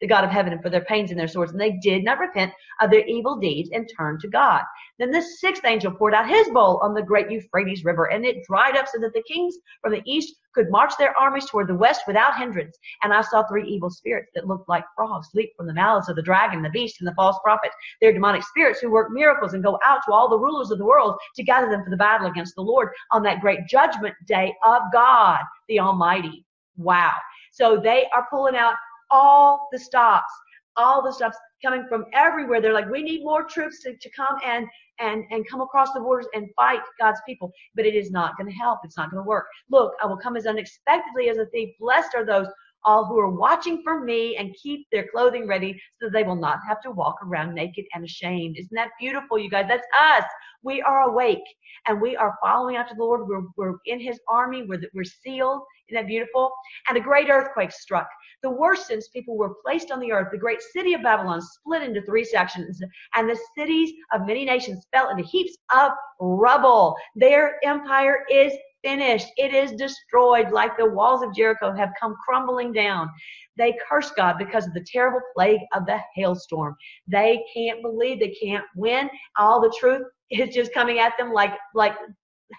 the 0.02 0.08
God 0.08 0.24
of 0.24 0.30
heaven 0.30 0.60
for 0.62 0.70
their 0.70 0.86
pains 0.86 1.12
and 1.12 1.20
their 1.20 1.28
swords, 1.28 1.52
and 1.52 1.62
they 1.62 1.78
did 1.82 2.04
not 2.04 2.20
repent 2.20 2.52
of 2.82 2.92
their 2.92 3.06
evil 3.06 3.38
deeds 3.38 3.70
and 3.72 3.90
turn 3.98 4.20
to 4.20 4.28
God. 4.28 4.62
Then 5.00 5.12
the 5.12 5.22
sixth 5.22 5.66
angel 5.66 5.92
poured 5.92 6.14
out 6.14 6.30
his 6.30 6.50
bowl 6.50 6.80
on 6.84 6.94
the 6.94 7.02
great 7.02 7.30
Euphrates 7.30 7.86
River, 7.86 8.06
and 8.06 8.26
it 8.26 8.44
dried 8.48 8.78
up 8.78 8.88
so 8.88 9.00
that 9.00 9.14
the 9.14 9.24
kings 9.24 9.56
from 9.82 9.94
the 9.94 10.04
east 10.06 10.36
could 10.54 10.72
march 10.72 10.94
their 10.98 11.14
armies 11.20 11.46
toward 11.46 11.68
the 11.68 11.76
west 11.76 12.02
without 12.08 12.38
hindrance. 12.38 12.78
And 13.04 13.14
I 13.14 13.22
saw 13.22 13.44
three 13.46 13.68
evil 13.68 13.90
spirits 13.90 14.32
that 14.34 14.48
looked 14.48 14.70
like 14.70 14.86
frogs 14.96 15.28
leap 15.34 15.52
from 15.58 15.68
the 15.68 15.74
mouths 15.74 16.08
of 16.08 16.16
the 16.16 16.22
dragon, 16.22 16.62
the 16.64 16.70
beast, 16.70 16.96
and 17.00 17.08
the 17.08 17.14
false 17.14 17.38
prophet. 17.44 17.72
They're 18.02 18.14
demonic 18.14 18.44
spirits 18.44 18.80
who 18.80 18.90
work 18.90 19.12
miracles 19.12 19.54
and 19.54 19.64
go 19.64 19.78
out 19.86 20.00
to 20.06 20.14
all 20.14 20.30
the 20.30 20.40
rulers 20.40 20.72
of 20.72 20.78
the 20.78 20.86
world 20.86 21.16
to 21.36 21.44
gather 21.44 21.70
them 21.70 21.84
for 21.84 21.90
the 21.90 21.98
battle 21.98 22.28
against 22.28 22.56
the 22.56 22.62
Lord 22.62 22.90
on 23.12 23.22
that 23.24 23.42
great 23.42 23.68
judgment 23.68 24.16
day 24.28 24.54
of 24.64 24.82
God, 24.94 25.40
the 25.68 25.80
Almighty. 25.80 26.46
Wow. 26.78 27.14
So 27.52 27.78
they 27.78 28.06
are 28.14 28.28
pulling 28.30 28.56
out 28.56 28.76
all 29.16 29.70
the 29.72 29.80
stops, 29.80 30.34
all 30.76 31.02
the 31.02 31.14
stops 31.14 31.38
coming 31.64 31.86
from 31.88 32.06
everywhere. 32.14 32.60
They're 32.60 32.74
like, 32.74 32.90
we 32.90 33.02
need 33.02 33.24
more 33.24 33.44
troops 33.44 33.82
to, 33.84 33.96
to 33.96 34.10
come 34.12 34.38
and 34.46 34.68
and 35.00 35.24
and 35.32 35.48
come 35.50 35.62
across 35.62 35.92
the 35.94 36.02
borders 36.02 36.28
and 36.34 36.50
fight 36.56 36.82
God's 37.00 37.22
people. 37.28 37.52
But 37.76 37.86
it 37.86 37.96
is 37.96 38.12
not 38.12 38.38
going 38.38 38.50
to 38.50 38.58
help. 38.58 38.80
It's 38.84 38.98
not 38.98 39.10
going 39.12 39.24
to 39.24 39.28
work. 39.28 39.46
Look, 39.70 39.94
I 40.02 40.06
will 40.06 40.18
come 40.18 40.36
as 40.36 40.46
unexpectedly 40.46 41.30
as 41.30 41.38
a 41.38 41.46
thief. 41.48 41.70
Blessed 41.80 42.16
are 42.16 42.26
those 42.26 42.48
all 42.86 43.04
who 43.06 43.18
are 43.20 43.32
watching 43.32 43.82
for 43.84 44.04
me 44.04 44.38
and 44.38 44.56
keep 44.62 44.88
their 44.92 45.08
clothing 45.12 45.48
ready 45.48 45.82
so 46.00 46.08
they 46.08 46.24
will 46.24 46.36
not 46.36 46.60
have 46.68 46.80
to 46.82 46.92
walk 46.92 47.16
around 47.24 47.56
naked 47.56 47.86
and 47.94 48.06
ashamed. 48.06 48.58
Isn't 48.60 48.76
that 48.76 48.92
beautiful, 49.00 49.40
you 49.40 49.50
guys? 49.50 49.66
That's 49.68 49.88
us. 50.00 50.24
We 50.62 50.82
are 50.84 51.10
awake 51.10 51.48
and 51.88 52.00
we 52.00 52.16
are 52.16 52.38
following 52.44 52.76
after 52.76 52.94
the 52.96 53.04
Lord. 53.04 53.28
We're, 53.28 53.48
we're 53.58 53.78
in 53.88 54.00
his 54.00 54.20
army. 54.30 54.64
We're, 54.68 54.82
we're 54.94 55.04
sealed. 55.04 55.62
Isn't 55.90 56.02
that 56.02 56.08
beautiful? 56.08 56.52
And 56.88 56.98
a 56.98 57.02
great 57.02 57.30
earthquake 57.30 57.72
struck 57.72 58.08
the 58.46 58.52
worst 58.52 58.86
since 58.86 59.08
people 59.08 59.36
were 59.36 59.56
placed 59.66 59.90
on 59.90 60.00
the 60.00 60.12
earth. 60.12 60.28
The 60.32 60.38
great 60.38 60.62
city 60.62 60.94
of 60.94 61.02
Babylon 61.02 61.42
split 61.42 61.82
into 61.82 62.04
three 62.04 62.24
sections, 62.24 62.80
and 63.16 63.28
the 63.28 63.40
cities 63.58 63.92
of 64.14 64.28
many 64.28 64.46
nations 64.46 64.86
fell 64.94 65.10
into 65.10 65.24
heaps 65.24 65.58
of 65.76 65.94
rubble. 66.20 66.96
Their 67.16 67.56
empire 67.66 68.20
is 68.30 68.54
finished. 68.84 69.26
It 69.38 69.56
is 69.56 69.72
destroyed 69.72 70.52
like 70.52 70.78
the 70.78 70.88
walls 70.88 71.24
of 71.24 71.34
Jericho 71.34 71.74
have 71.74 71.90
come 72.00 72.16
crumbling 72.24 72.72
down. 72.72 73.10
They 73.58 73.76
curse 73.90 74.12
God 74.12 74.36
because 74.38 74.68
of 74.68 74.76
the 74.76 74.86
terrible 74.94 75.22
plague 75.34 75.62
of 75.74 75.88
the 75.88 75.98
hailstorm. 76.14 76.76
They 77.08 77.44
can't 77.52 77.82
believe 77.82 78.20
they 78.20 78.38
can't 78.40 78.66
win. 78.76 79.10
All 79.40 79.60
the 79.60 79.76
truth 79.80 80.04
is 80.30 80.54
just 80.54 80.72
coming 80.72 81.00
at 81.00 81.14
them 81.18 81.34
like 81.34 81.54
like 81.74 81.96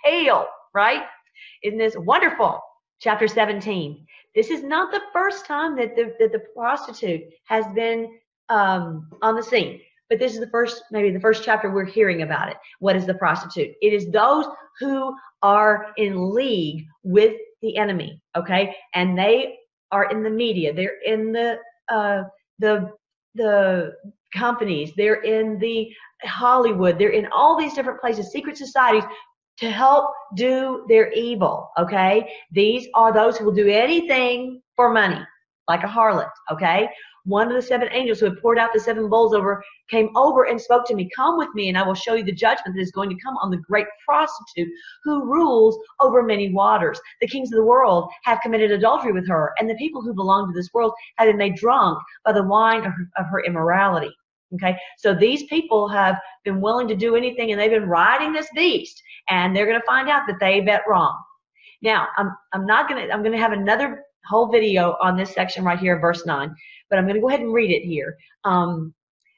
hail, 0.02 0.48
right? 0.74 1.04
Isn't 1.62 1.78
this 1.78 1.94
wonderful? 1.96 2.60
Chapter 3.00 3.28
17. 3.28 4.06
This 4.34 4.50
is 4.50 4.62
not 4.62 4.92
the 4.92 5.02
first 5.12 5.46
time 5.46 5.76
that 5.76 5.96
the, 5.96 6.14
that 6.18 6.32
the 6.32 6.42
prostitute 6.54 7.22
has 7.44 7.64
been 7.74 8.18
um, 8.48 9.08
on 9.22 9.34
the 9.34 9.42
scene, 9.42 9.80
but 10.08 10.18
this 10.18 10.34
is 10.34 10.40
the 10.40 10.50
first, 10.50 10.82
maybe 10.90 11.10
the 11.10 11.20
first 11.20 11.44
chapter 11.44 11.70
we're 11.70 11.84
hearing 11.84 12.22
about 12.22 12.48
it. 12.48 12.56
What 12.78 12.96
is 12.96 13.06
the 13.06 13.14
prostitute? 13.14 13.74
It 13.80 13.92
is 13.92 14.10
those 14.10 14.46
who 14.78 15.14
are 15.42 15.92
in 15.96 16.34
league 16.34 16.86
with 17.02 17.34
the 17.62 17.76
enemy, 17.76 18.20
okay? 18.36 18.76
And 18.94 19.18
they 19.18 19.56
are 19.90 20.10
in 20.10 20.22
the 20.22 20.30
media. 20.30 20.72
They're 20.74 21.00
in 21.04 21.32
the 21.32 21.58
uh, 21.88 22.24
the 22.58 22.90
the 23.34 23.94
companies. 24.34 24.92
They're 24.96 25.22
in 25.22 25.58
the 25.58 25.92
Hollywood. 26.24 26.98
They're 26.98 27.10
in 27.10 27.26
all 27.26 27.58
these 27.58 27.74
different 27.74 28.00
places, 28.00 28.30
secret 28.30 28.56
societies 28.56 29.04
to 29.58 29.70
help 29.70 30.10
do 30.34 30.84
their 30.88 31.10
evil. 31.12 31.70
Okay. 31.78 32.30
These 32.52 32.88
are 32.94 33.12
those 33.12 33.36
who 33.36 33.44
will 33.44 33.54
do 33.54 33.68
anything 33.68 34.62
for 34.74 34.92
money, 34.92 35.20
like 35.68 35.82
a 35.82 35.88
harlot. 35.88 36.30
Okay 36.52 36.88
one 37.26 37.48
of 37.48 37.54
the 37.54 37.62
seven 37.62 37.88
angels 37.90 38.20
who 38.20 38.26
had 38.26 38.40
poured 38.40 38.58
out 38.58 38.72
the 38.72 38.78
seven 38.78 39.08
bowls 39.08 39.34
over 39.34 39.62
came 39.90 40.08
over 40.16 40.44
and 40.44 40.60
spoke 40.60 40.86
to 40.86 40.94
me, 40.94 41.10
Come 41.14 41.36
with 41.36 41.48
me, 41.54 41.68
and 41.68 41.76
I 41.76 41.82
will 41.82 41.94
show 41.94 42.14
you 42.14 42.24
the 42.24 42.32
judgment 42.32 42.76
that 42.76 42.82
is 42.82 42.92
going 42.92 43.10
to 43.10 43.20
come 43.22 43.36
on 43.38 43.50
the 43.50 43.56
great 43.56 43.86
prostitute 44.04 44.68
who 45.02 45.24
rules 45.24 45.76
over 46.00 46.22
many 46.22 46.52
waters. 46.52 47.00
The 47.20 47.26
kings 47.26 47.52
of 47.52 47.56
the 47.56 47.64
world 47.64 48.08
have 48.22 48.40
committed 48.40 48.70
adultery 48.70 49.12
with 49.12 49.28
her, 49.28 49.52
and 49.58 49.68
the 49.68 49.74
people 49.74 50.02
who 50.02 50.14
belong 50.14 50.46
to 50.46 50.56
this 50.56 50.70
world 50.72 50.92
have 51.18 51.26
been 51.26 51.36
made 51.36 51.56
drunk 51.56 51.98
by 52.24 52.32
the 52.32 52.44
wine 52.44 52.86
of 52.86 53.26
her, 53.26 53.42
immorality. 53.44 54.14
Okay, 54.56 54.76
so 54.98 55.14
these 55.14 55.44
people 55.44 55.88
have 55.88 56.16
been 56.44 56.60
willing 56.60 56.88
to 56.88 56.96
do 56.96 57.16
anything, 57.16 57.52
and 57.52 57.60
they've 57.60 57.70
been 57.70 57.88
riding 57.88 58.32
this 58.32 58.48
beast, 58.54 59.02
and 59.28 59.54
they're 59.54 59.66
going 59.66 59.80
to 59.80 59.86
find 59.86 60.08
out 60.08 60.22
that 60.26 60.38
they 60.40 60.60
bet 60.60 60.82
wrong. 60.88 61.16
Now, 61.82 62.08
I'm 62.16 62.30
I'm 62.52 62.66
not 62.66 62.88
going 62.88 63.06
to 63.06 63.12
I'm 63.12 63.22
going 63.22 63.32
to 63.32 63.38
have 63.38 63.52
another 63.52 64.02
whole 64.26 64.48
video 64.50 64.96
on 65.00 65.16
this 65.16 65.32
section 65.32 65.64
right 65.64 65.78
here, 65.78 65.98
verse 65.98 66.26
9. 66.26 66.54
But 66.90 66.98
I'm 66.98 67.04
going 67.04 67.14
to 67.16 67.20
go 67.20 67.28
ahead 67.28 67.40
and 67.40 67.52
read 67.52 67.70
it 67.70 67.82
here. 67.82 68.16
Um, 68.44 68.94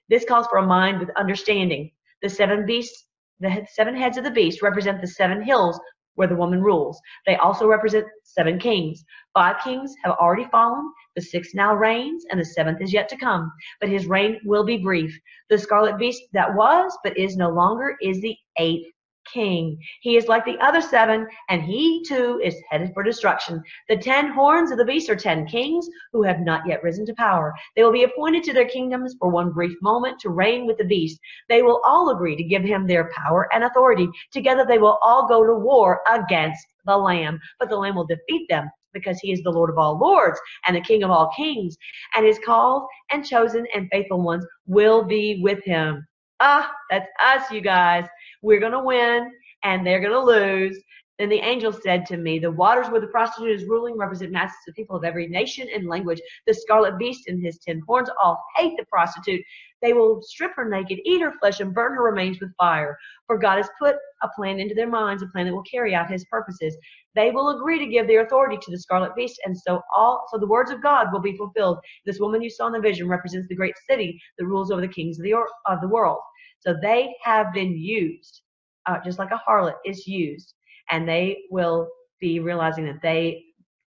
this 0.08 0.24
calls 0.24 0.46
for 0.46 0.58
a 0.58 0.66
mind 0.66 1.00
with 1.00 1.10
understanding. 1.16 1.90
The 2.22 2.28
seven 2.28 2.66
beasts, 2.66 3.04
the 3.40 3.66
seven 3.72 3.94
heads 3.94 4.16
of 4.16 4.24
the 4.24 4.30
beast 4.30 4.62
represent 4.62 5.00
the 5.00 5.06
seven 5.06 5.42
hills 5.42 5.78
where 6.18 6.26
the 6.26 6.34
woman 6.34 6.60
rules. 6.60 7.00
They 7.26 7.36
also 7.36 7.68
represent 7.68 8.06
seven 8.24 8.58
kings. 8.58 9.04
Five 9.34 9.56
kings 9.62 9.94
have 10.02 10.16
already 10.16 10.48
fallen. 10.50 10.90
The 11.14 11.22
sixth 11.22 11.54
now 11.54 11.76
reigns, 11.76 12.24
and 12.30 12.40
the 12.40 12.44
seventh 12.44 12.82
is 12.82 12.92
yet 12.92 13.08
to 13.10 13.16
come. 13.16 13.52
But 13.80 13.88
his 13.88 14.06
reign 14.06 14.40
will 14.44 14.64
be 14.64 14.78
brief. 14.78 15.16
The 15.48 15.58
scarlet 15.58 15.96
beast 15.96 16.22
that 16.32 16.52
was, 16.54 16.96
but 17.04 17.16
is 17.16 17.36
no 17.36 17.50
longer, 17.50 17.96
is 18.02 18.20
the 18.20 18.36
eighth 18.58 18.88
king. 19.32 19.78
He 20.00 20.16
is 20.16 20.28
like 20.28 20.44
the 20.44 20.58
other 20.58 20.80
seven, 20.80 21.26
and 21.48 21.62
he 21.62 22.04
too 22.06 22.40
is 22.42 22.56
headed 22.68 22.92
for 22.94 23.02
destruction. 23.02 23.62
The 23.88 23.96
ten 23.96 24.30
horns 24.32 24.70
of 24.70 24.78
the 24.78 24.84
beast 24.84 25.10
are 25.10 25.16
ten 25.16 25.46
kings 25.46 25.88
who 26.12 26.22
have 26.22 26.40
not 26.40 26.66
yet 26.66 26.82
risen 26.82 27.06
to 27.06 27.14
power. 27.14 27.54
They 27.76 27.82
will 27.82 27.92
be 27.92 28.04
appointed 28.04 28.44
to 28.44 28.52
their 28.52 28.68
kingdoms 28.68 29.16
for 29.18 29.28
one 29.28 29.52
brief 29.52 29.76
moment 29.82 30.18
to 30.20 30.30
reign 30.30 30.66
with 30.66 30.78
the 30.78 30.84
beast. 30.84 31.20
They 31.48 31.62
will 31.62 31.80
all 31.84 32.10
agree 32.10 32.36
to 32.36 32.44
give 32.44 32.62
him 32.62 32.86
their 32.86 33.10
power 33.16 33.48
and 33.52 33.64
authority. 33.64 34.08
Together 34.32 34.64
they 34.66 34.78
will 34.78 34.98
all 35.02 35.28
go 35.28 35.44
to 35.44 35.54
war 35.54 36.00
against 36.10 36.66
the 36.86 36.96
Lamb, 36.96 37.38
but 37.58 37.68
the 37.68 37.76
Lamb 37.76 37.96
will 37.96 38.06
defeat 38.06 38.48
them 38.48 38.70
because 38.94 39.18
he 39.20 39.32
is 39.32 39.42
the 39.42 39.50
Lord 39.50 39.70
of 39.70 39.78
all 39.78 39.98
lords 39.98 40.40
and 40.66 40.74
the 40.74 40.80
King 40.80 41.02
of 41.02 41.10
all 41.10 41.30
kings, 41.36 41.76
and 42.16 42.24
his 42.24 42.38
called 42.44 42.88
and 43.12 43.24
chosen 43.24 43.66
and 43.74 43.88
faithful 43.92 44.22
ones 44.22 44.44
will 44.66 45.04
be 45.04 45.40
with 45.42 45.62
him. 45.64 46.07
Ah, 46.40 46.70
that's 46.90 47.08
us, 47.24 47.50
you 47.50 47.60
guys. 47.60 48.06
We're 48.42 48.60
going 48.60 48.72
to 48.72 48.82
win 48.82 49.32
and 49.64 49.86
they're 49.86 50.00
going 50.00 50.12
to 50.12 50.20
lose. 50.20 50.78
Then 51.18 51.28
the 51.28 51.40
angel 51.40 51.72
said 51.72 52.06
to 52.06 52.16
me, 52.16 52.38
The 52.38 52.50
waters 52.50 52.88
where 52.88 53.00
the 53.00 53.08
prostitute 53.08 53.50
is 53.50 53.68
ruling 53.68 53.98
represent 53.98 54.30
masses 54.30 54.56
of 54.68 54.74
people 54.76 54.94
of 54.94 55.02
every 55.02 55.26
nation 55.26 55.66
and 55.74 55.88
language. 55.88 56.20
The 56.46 56.54
scarlet 56.54 56.96
beast 56.96 57.26
and 57.26 57.42
his 57.44 57.58
ten 57.58 57.82
horns 57.88 58.08
all 58.22 58.40
hate 58.56 58.76
the 58.76 58.86
prostitute. 58.86 59.42
They 59.82 59.92
will 59.92 60.22
strip 60.22 60.52
her 60.54 60.68
naked, 60.68 61.00
eat 61.04 61.20
her 61.20 61.32
flesh, 61.40 61.58
and 61.58 61.74
burn 61.74 61.94
her 61.94 62.04
remains 62.04 62.40
with 62.40 62.54
fire. 62.56 62.96
For 63.26 63.36
God 63.36 63.56
has 63.56 63.68
put 63.80 63.96
a 64.22 64.28
plan 64.36 64.60
into 64.60 64.76
their 64.76 64.88
minds, 64.88 65.22
a 65.22 65.26
plan 65.26 65.46
that 65.46 65.54
will 65.54 65.62
carry 65.62 65.92
out 65.92 66.10
his 66.10 66.24
purposes. 66.26 66.76
They 67.16 67.32
will 67.32 67.48
agree 67.50 67.80
to 67.80 67.86
give 67.86 68.06
their 68.06 68.24
authority 68.24 68.58
to 68.62 68.70
the 68.70 68.78
scarlet 68.78 69.16
beast, 69.16 69.40
and 69.44 69.58
so 69.58 69.82
all 69.94 70.24
so 70.30 70.38
the 70.38 70.46
words 70.46 70.70
of 70.70 70.82
God 70.82 71.08
will 71.12 71.20
be 71.20 71.36
fulfilled. 71.36 71.78
This 72.06 72.20
woman 72.20 72.42
you 72.42 72.50
saw 72.50 72.68
in 72.68 72.74
the 72.74 72.80
vision 72.80 73.08
represents 73.08 73.48
the 73.48 73.56
great 73.56 73.74
city 73.88 74.20
that 74.38 74.46
rules 74.46 74.70
over 74.70 74.80
the 74.80 74.88
kings 74.88 75.18
of 75.18 75.24
the, 75.24 75.34
of 75.66 75.80
the 75.80 75.88
world. 75.88 76.20
So 76.60 76.76
they 76.80 77.14
have 77.22 77.52
been 77.52 77.76
used, 77.76 78.42
uh, 78.86 78.98
just 79.04 79.18
like 79.18 79.30
a 79.32 79.40
harlot 79.48 79.76
is 79.84 80.06
used, 80.06 80.54
and 80.90 81.08
they 81.08 81.44
will 81.50 81.88
be 82.20 82.40
realizing 82.40 82.84
that 82.86 83.02
they 83.02 83.44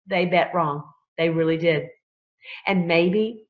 they 0.07 0.25
bet 0.25 0.53
wrong. 0.53 0.83
They 1.17 1.29
really 1.29 1.57
did. 1.57 1.87
And 2.67 2.87
maybe, 2.87 3.45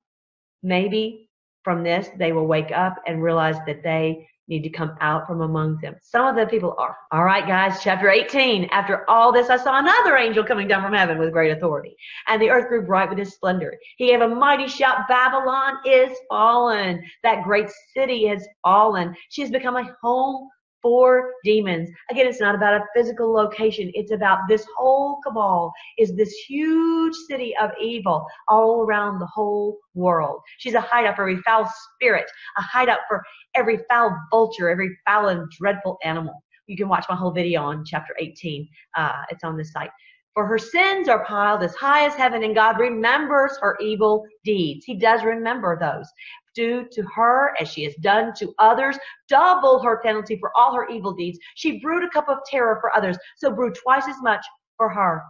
maybe 0.62 1.30
from 1.64 1.84
this 1.84 2.10
they 2.18 2.32
will 2.32 2.48
wake 2.48 2.72
up 2.72 2.96
and 3.08 3.24
realize 3.24 3.58
that 3.66 3.84
they 3.84 4.28
need 4.48 4.64
to 4.64 4.70
come 4.70 4.96
out 5.00 5.26
from 5.26 5.42
among 5.42 5.80
them. 5.82 5.96
Some 6.02 6.28
of 6.28 6.36
the 6.36 6.46
people 6.46 6.76
are. 6.78 6.98
All 7.12 7.24
right, 7.24 7.48
guys, 7.48 7.82
chapter 7.82 8.10
18. 8.10 8.66
After 8.72 9.10
all 9.10 9.32
this, 9.32 9.50
I 9.50 9.58
saw 9.58 9.80
another 9.80 10.18
angel 10.18 10.44
coming 10.44 10.68
down 10.68 10.84
from 10.84 10.94
heaven 10.94 11.18
with 11.18 11.32
great 11.32 11.56
authority, 11.56 11.96
and 12.28 12.42
the 12.42 12.50
earth 12.50 12.68
grew 12.68 12.86
bright 12.86 13.10
with 13.10 13.18
his 13.18 13.34
splendor. 13.34 13.78
He 13.98 14.08
gave 14.08 14.22
a 14.22 14.28
mighty 14.28 14.68
shout 14.68 15.08
Babylon 15.08 15.78
is 15.86 16.12
fallen. 16.30 17.02
That 17.24 17.44
great 17.44 17.70
city 17.96 18.28
has 18.28 18.46
fallen. 18.64 19.16
She 19.30 19.42
has 19.42 19.52
become 19.52 19.78
a 19.78 19.96
home 20.02 20.50
for 20.84 21.32
demons. 21.44 21.90
Again, 22.12 22.28
it's 22.28 22.42
not 22.42 22.54
about 22.54 22.76
a 22.76 22.86
physical 22.96 23.34
location. 23.34 23.90
It's 23.96 24.12
about 24.12 24.40
this 24.48 24.68
whole 24.78 25.20
cabal 25.26 25.72
is 25.98 26.16
this 26.16 26.32
huge 26.48 27.16
city 27.28 27.56
of 27.60 27.72
evil 27.82 28.28
all 28.50 28.82
around 28.82 29.20
the 29.20 29.26
whole 29.26 29.80
world. 29.96 30.42
She's 30.60 30.76
a 30.76 30.82
hideout 30.82 31.16
for 31.16 31.24
every 31.24 31.42
foul 31.42 31.72
spirit, 31.96 32.26
a 32.58 32.62
hideout 32.62 33.00
for 33.08 33.24
every 33.56 33.80
foul 33.90 34.16
vulture, 34.30 34.70
every 34.70 34.96
foul 35.08 35.30
and 35.30 35.50
dreadful 35.58 35.98
animal. 36.04 36.44
You 36.68 36.78
can 36.78 36.90
watch 36.90 37.06
my 37.10 37.16
whole 37.16 37.32
video 37.32 37.64
on 37.64 37.84
chapter 37.86 38.14
18. 38.20 38.68
Uh, 38.96 39.24
it's 39.30 39.44
on 39.44 39.58
this 39.58 39.72
site. 39.72 39.90
For 40.34 40.48
her 40.48 40.58
sins 40.58 41.10
are 41.10 41.24
piled 41.26 41.62
as 41.62 41.76
high 41.76 42.08
as 42.08 42.16
heaven, 42.16 42.44
and 42.44 42.56
God 42.56 42.80
remembers 42.80 43.56
her 43.62 43.78
evil 43.80 44.26
deeds. 44.44 44.84
He 44.84 44.96
does 44.96 45.24
remember 45.24 45.78
those 45.80 46.08
do 46.56 46.86
to 46.92 47.04
her 47.16 47.54
as 47.60 47.70
she 47.70 47.84
has 47.84 47.96
done 47.96 48.34
to 48.38 48.54
others. 48.60 48.98
Double 49.28 49.82
her 49.82 50.02
penalty 50.04 50.38
for 50.40 50.52
all 50.56 50.74
her 50.76 50.88
evil 50.88 51.14
deeds. 51.14 51.40
She 51.56 51.80
brewed 51.80 52.04
a 52.04 52.10
cup 52.10 52.30
of 52.30 52.40
terror 52.46 52.78
for 52.82 52.96
others, 52.96 53.18
so 53.38 53.52
brew 53.52 53.72
twice 53.74 54.08
as 54.08 54.22
much 54.22 54.46
for 54.78 54.90
her. 54.90 55.22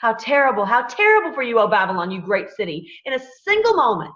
How 0.00 0.14
terrible, 0.14 0.64
how 0.64 0.82
terrible 0.82 1.32
for 1.32 1.42
you, 1.42 1.58
O 1.58 1.66
Babylon, 1.66 2.10
you 2.10 2.20
great 2.20 2.50
city. 2.50 2.90
In 3.04 3.14
a 3.14 3.20
single 3.44 3.74
moment, 3.74 4.14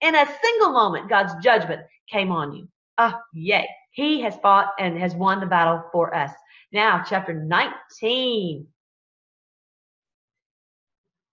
in 0.00 0.14
a 0.14 0.28
single 0.42 0.72
moment, 0.72 1.08
God's 1.08 1.34
judgment 1.42 1.82
came 2.08 2.30
on 2.30 2.52
you. 2.52 2.68
Ah, 2.98 3.20
yay. 3.32 3.66
He 3.90 4.20
has 4.20 4.36
fought 4.36 4.74
and 4.78 4.96
has 4.98 5.14
won 5.14 5.40
the 5.40 5.46
battle 5.46 5.82
for 5.92 6.14
us. 6.14 6.30
Now, 6.72 7.02
chapter 7.08 7.34
19. 7.34 8.66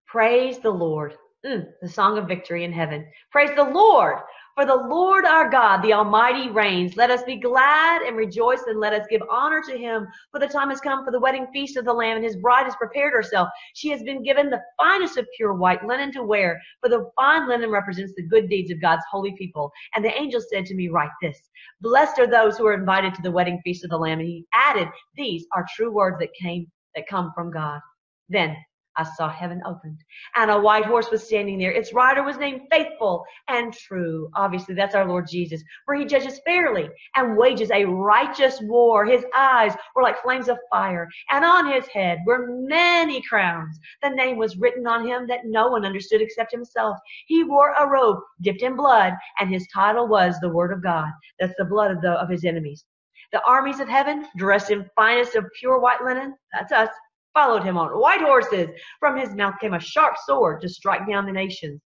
Praise 0.07 0.59
the 0.59 0.71
Lord. 0.71 1.15
Mm, 1.45 1.67
the 1.79 1.87
song 1.87 2.17
of 2.17 2.27
victory 2.27 2.63
in 2.63 2.73
heaven. 2.73 3.05
Praise 3.31 3.51
the 3.55 3.63
Lord, 3.63 4.17
for 4.55 4.65
the 4.65 4.75
Lord 4.75 5.25
our 5.25 5.47
God, 5.47 5.83
the 5.83 5.93
Almighty 5.93 6.49
reigns. 6.49 6.97
Let 6.97 7.11
us 7.11 7.21
be 7.21 7.35
glad 7.35 8.01
and 8.01 8.17
rejoice, 8.17 8.63
and 8.65 8.79
let 8.79 8.93
us 8.93 9.05
give 9.11 9.21
honor 9.29 9.61
to 9.67 9.77
him. 9.77 10.07
For 10.31 10.39
the 10.39 10.47
time 10.47 10.69
has 10.71 10.81
come 10.81 11.05
for 11.05 11.11
the 11.11 11.19
wedding 11.19 11.45
feast 11.53 11.77
of 11.77 11.85
the 11.85 11.93
Lamb, 11.93 12.15
and 12.15 12.25
his 12.25 12.37
bride 12.37 12.63
has 12.63 12.75
prepared 12.77 13.13
herself. 13.13 13.47
She 13.75 13.89
has 13.89 14.01
been 14.01 14.23
given 14.23 14.49
the 14.49 14.63
finest 14.75 15.17
of 15.19 15.27
pure 15.37 15.53
white 15.53 15.85
linen 15.85 16.11
to 16.13 16.23
wear, 16.23 16.59
for 16.81 16.89
the 16.89 17.11
fine 17.15 17.47
linen 17.47 17.69
represents 17.69 18.13
the 18.15 18.27
good 18.27 18.49
deeds 18.49 18.71
of 18.71 18.81
God's 18.81 19.03
holy 19.11 19.35
people. 19.37 19.71
And 19.93 20.03
the 20.03 20.19
angel 20.19 20.41
said 20.41 20.65
to 20.65 20.75
me, 20.75 20.89
Write 20.89 21.11
this 21.21 21.37
Blessed 21.81 22.17
are 22.17 22.27
those 22.27 22.57
who 22.57 22.65
are 22.65 22.73
invited 22.73 23.13
to 23.13 23.21
the 23.21 23.31
wedding 23.31 23.61
feast 23.63 23.83
of 23.83 23.91
the 23.91 23.99
Lamb. 23.99 24.17
And 24.17 24.27
he 24.27 24.47
added, 24.55 24.87
These 25.15 25.45
are 25.53 25.67
true 25.75 25.91
words 25.91 26.17
that 26.21 26.33
came 26.41 26.65
that 26.95 27.07
come 27.07 27.31
from 27.35 27.51
God. 27.51 27.81
Then 28.29 28.57
I 28.97 29.03
saw 29.03 29.29
heaven 29.29 29.61
opened, 29.65 29.99
and 30.35 30.49
a 30.49 30.59
white 30.59 30.85
horse 30.85 31.09
was 31.11 31.25
standing 31.25 31.59
there. 31.59 31.71
Its 31.71 31.93
rider 31.93 32.23
was 32.23 32.37
named 32.37 32.61
Faithful 32.71 33.23
and 33.47 33.73
True. 33.73 34.29
Obviously, 34.35 34.75
that's 34.75 34.95
our 34.95 35.07
Lord 35.07 35.27
Jesus, 35.29 35.63
for 35.85 35.95
he 35.95 36.05
judges 36.05 36.39
fairly 36.45 36.89
and 37.15 37.37
wages 37.37 37.71
a 37.71 37.85
righteous 37.85 38.59
war. 38.61 39.05
His 39.05 39.25
eyes 39.35 39.75
were 39.95 40.03
like 40.03 40.21
flames 40.21 40.49
of 40.49 40.57
fire, 40.71 41.07
and 41.31 41.43
on 41.43 41.71
his 41.71 41.87
head 41.87 42.19
were 42.25 42.47
many 42.49 43.21
crowns. 43.21 43.79
The 44.01 44.09
name 44.09 44.37
was 44.37 44.57
written 44.57 44.87
on 44.87 45.05
him 45.05 45.27
that 45.27 45.45
no 45.45 45.67
one 45.69 45.85
understood 45.85 46.21
except 46.21 46.51
himself. 46.51 46.97
He 47.27 47.43
wore 47.43 47.73
a 47.73 47.87
robe 47.87 48.19
dipped 48.41 48.61
in 48.61 48.75
blood, 48.75 49.13
and 49.39 49.49
his 49.49 49.67
title 49.73 50.07
was 50.07 50.39
the 50.39 50.49
Word 50.49 50.71
of 50.71 50.83
God. 50.83 51.09
That's 51.39 51.55
the 51.57 51.65
blood 51.65 51.91
of, 51.91 52.01
the, 52.01 52.11
of 52.11 52.29
his 52.29 52.45
enemies. 52.45 52.85
The 53.31 53.43
armies 53.43 53.79
of 53.79 53.89
heaven, 53.89 54.27
dressed 54.37 54.71
in 54.71 54.89
finest 54.95 55.35
of 55.35 55.45
pure 55.59 55.79
white 55.79 56.01
linen, 56.03 56.35
that's 56.53 56.71
us, 56.71 56.89
followed 57.35 57.63
him 57.63 57.77
on 57.77 57.89
white 57.99 58.21
horses. 58.21 58.69
From 58.99 59.19
his 59.19 59.35
mouth 59.35 59.55
came 59.61 59.75
a 59.75 59.79
sharp 59.79 60.15
sword 60.25 60.61
to 60.61 60.69
strike 60.69 61.07
down 61.07 61.27
the 61.27 61.31
nations. 61.31 61.81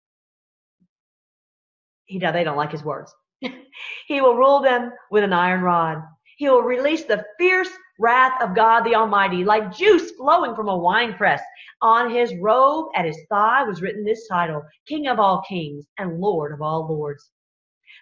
He, 2.04 2.18
they 2.18 2.44
don't 2.44 2.56
like 2.56 2.70
his 2.70 2.84
words. 2.84 3.12
he 4.06 4.20
will 4.20 4.36
rule 4.36 4.60
them 4.60 4.92
with 5.10 5.24
an 5.24 5.32
iron 5.32 5.62
rod. 5.62 6.02
He 6.36 6.48
will 6.48 6.62
release 6.62 7.04
the 7.04 7.24
fierce 7.38 7.70
wrath 7.98 8.40
of 8.40 8.54
God 8.54 8.82
the 8.82 8.94
Almighty, 8.94 9.44
like 9.44 9.74
juice 9.74 10.12
flowing 10.12 10.54
from 10.54 10.68
a 10.68 10.76
winepress. 10.76 11.42
On 11.82 12.10
his 12.10 12.34
robe 12.36 12.90
at 12.94 13.04
his 13.04 13.18
thigh 13.28 13.64
was 13.64 13.82
written 13.82 14.04
this 14.04 14.28
title, 14.28 14.62
King 14.86 15.08
of 15.08 15.18
all 15.18 15.42
kings 15.48 15.86
and 15.98 16.20
Lord 16.20 16.52
of 16.52 16.62
all 16.62 16.86
lords. 16.88 17.30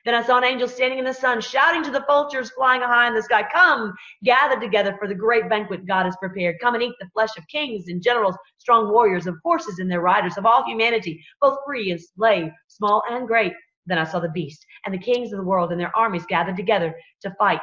Then 0.06 0.14
I 0.14 0.22
saw 0.22 0.38
an 0.38 0.44
angel 0.44 0.68
standing 0.68 1.00
in 1.00 1.04
the 1.04 1.12
sun, 1.12 1.40
shouting 1.40 1.82
to 1.82 1.90
the 1.90 2.04
vultures 2.06 2.52
flying 2.52 2.80
high 2.80 3.08
in 3.08 3.14
the 3.14 3.22
sky, 3.24 3.44
Come, 3.52 3.92
gather 4.22 4.58
together 4.58 4.96
for 5.00 5.08
the 5.08 5.16
great 5.16 5.48
banquet 5.48 5.84
God 5.84 6.06
has 6.06 6.16
prepared. 6.18 6.60
Come 6.62 6.74
and 6.74 6.82
eat 6.84 6.94
the 7.00 7.10
flesh 7.12 7.36
of 7.36 7.44
kings 7.48 7.88
and 7.88 8.00
generals, 8.00 8.36
strong 8.58 8.92
warriors, 8.92 9.26
of 9.26 9.34
horses 9.42 9.80
and 9.80 9.90
their 9.90 10.00
riders, 10.00 10.38
of 10.38 10.46
all 10.46 10.64
humanity, 10.64 11.20
both 11.40 11.58
free 11.66 11.90
and 11.90 12.00
slave, 12.00 12.52
small 12.68 13.02
and 13.10 13.26
great. 13.26 13.52
Then 13.86 13.98
I 13.98 14.04
saw 14.04 14.20
the 14.20 14.30
beast 14.30 14.64
and 14.84 14.94
the 14.94 14.98
kings 14.98 15.32
of 15.32 15.38
the 15.38 15.44
world 15.44 15.72
and 15.72 15.80
their 15.80 15.96
armies 15.96 16.24
gathered 16.26 16.56
together 16.56 16.94
to 17.22 17.34
fight 17.36 17.60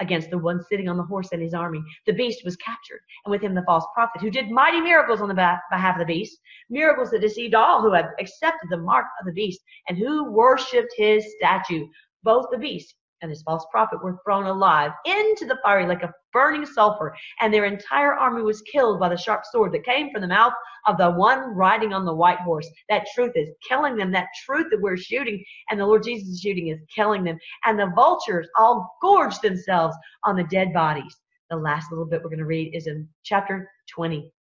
against 0.00 0.30
the 0.30 0.38
one 0.38 0.62
sitting 0.68 0.88
on 0.88 0.96
the 0.96 1.02
horse 1.02 1.28
and 1.32 1.42
his 1.42 1.54
army. 1.54 1.82
The 2.06 2.12
beast 2.12 2.44
was 2.44 2.56
captured, 2.56 3.00
and 3.24 3.30
with 3.30 3.42
him 3.42 3.54
the 3.54 3.64
false 3.66 3.86
prophet, 3.94 4.20
who 4.20 4.30
did 4.30 4.50
mighty 4.50 4.80
miracles 4.80 5.20
on 5.20 5.28
the 5.28 5.34
behalf 5.34 5.94
of 5.94 5.98
the 6.00 6.12
beast, 6.12 6.38
miracles 6.68 7.10
that 7.10 7.20
deceived 7.20 7.54
all 7.54 7.82
who 7.82 7.92
had 7.92 8.10
accepted 8.18 8.68
the 8.70 8.78
mark 8.78 9.06
of 9.20 9.26
the 9.26 9.32
beast 9.32 9.60
and 9.88 9.98
who 9.98 10.30
worshipped 10.30 10.92
his 10.96 11.24
statue. 11.38 11.86
Both 12.22 12.46
the 12.50 12.58
beast 12.58 12.94
and 13.22 13.30
his 13.30 13.42
false 13.42 13.64
prophet 13.70 14.02
were 14.02 14.18
thrown 14.24 14.46
alive 14.46 14.92
into 15.04 15.46
the 15.46 15.58
fiery 15.62 15.86
like 15.86 16.02
a 16.02 16.12
burning 16.32 16.66
sulfur, 16.66 17.14
and 17.40 17.52
their 17.52 17.64
entire 17.64 18.14
army 18.14 18.42
was 18.42 18.62
killed 18.62 19.00
by 19.00 19.08
the 19.08 19.16
sharp 19.16 19.42
sword 19.44 19.72
that 19.72 19.84
came 19.84 20.10
from 20.10 20.22
the 20.22 20.28
mouth 20.28 20.52
of 20.86 20.96
the 20.96 21.10
one 21.10 21.54
riding 21.54 21.92
on 21.92 22.04
the 22.04 22.14
white 22.14 22.40
horse. 22.40 22.68
That 22.88 23.06
truth 23.14 23.32
is 23.34 23.48
killing 23.68 23.96
them. 23.96 24.10
That 24.12 24.28
truth 24.44 24.66
that 24.70 24.80
we're 24.80 24.96
shooting 24.96 25.44
and 25.70 25.78
the 25.78 25.86
Lord 25.86 26.02
Jesus 26.02 26.28
is 26.28 26.40
shooting 26.40 26.68
is 26.68 26.80
killing 26.94 27.24
them. 27.24 27.38
And 27.64 27.78
the 27.78 27.92
vultures 27.94 28.48
all 28.56 28.96
gorge 29.00 29.38
themselves 29.40 29.96
on 30.24 30.36
the 30.36 30.44
dead 30.44 30.72
bodies. 30.72 31.16
The 31.50 31.56
last 31.56 31.90
little 31.90 32.06
bit 32.06 32.22
we're 32.22 32.30
going 32.30 32.38
to 32.38 32.46
read 32.46 32.74
is 32.74 32.86
in 32.86 33.08
chapter 33.24 33.70
20. 33.94 34.32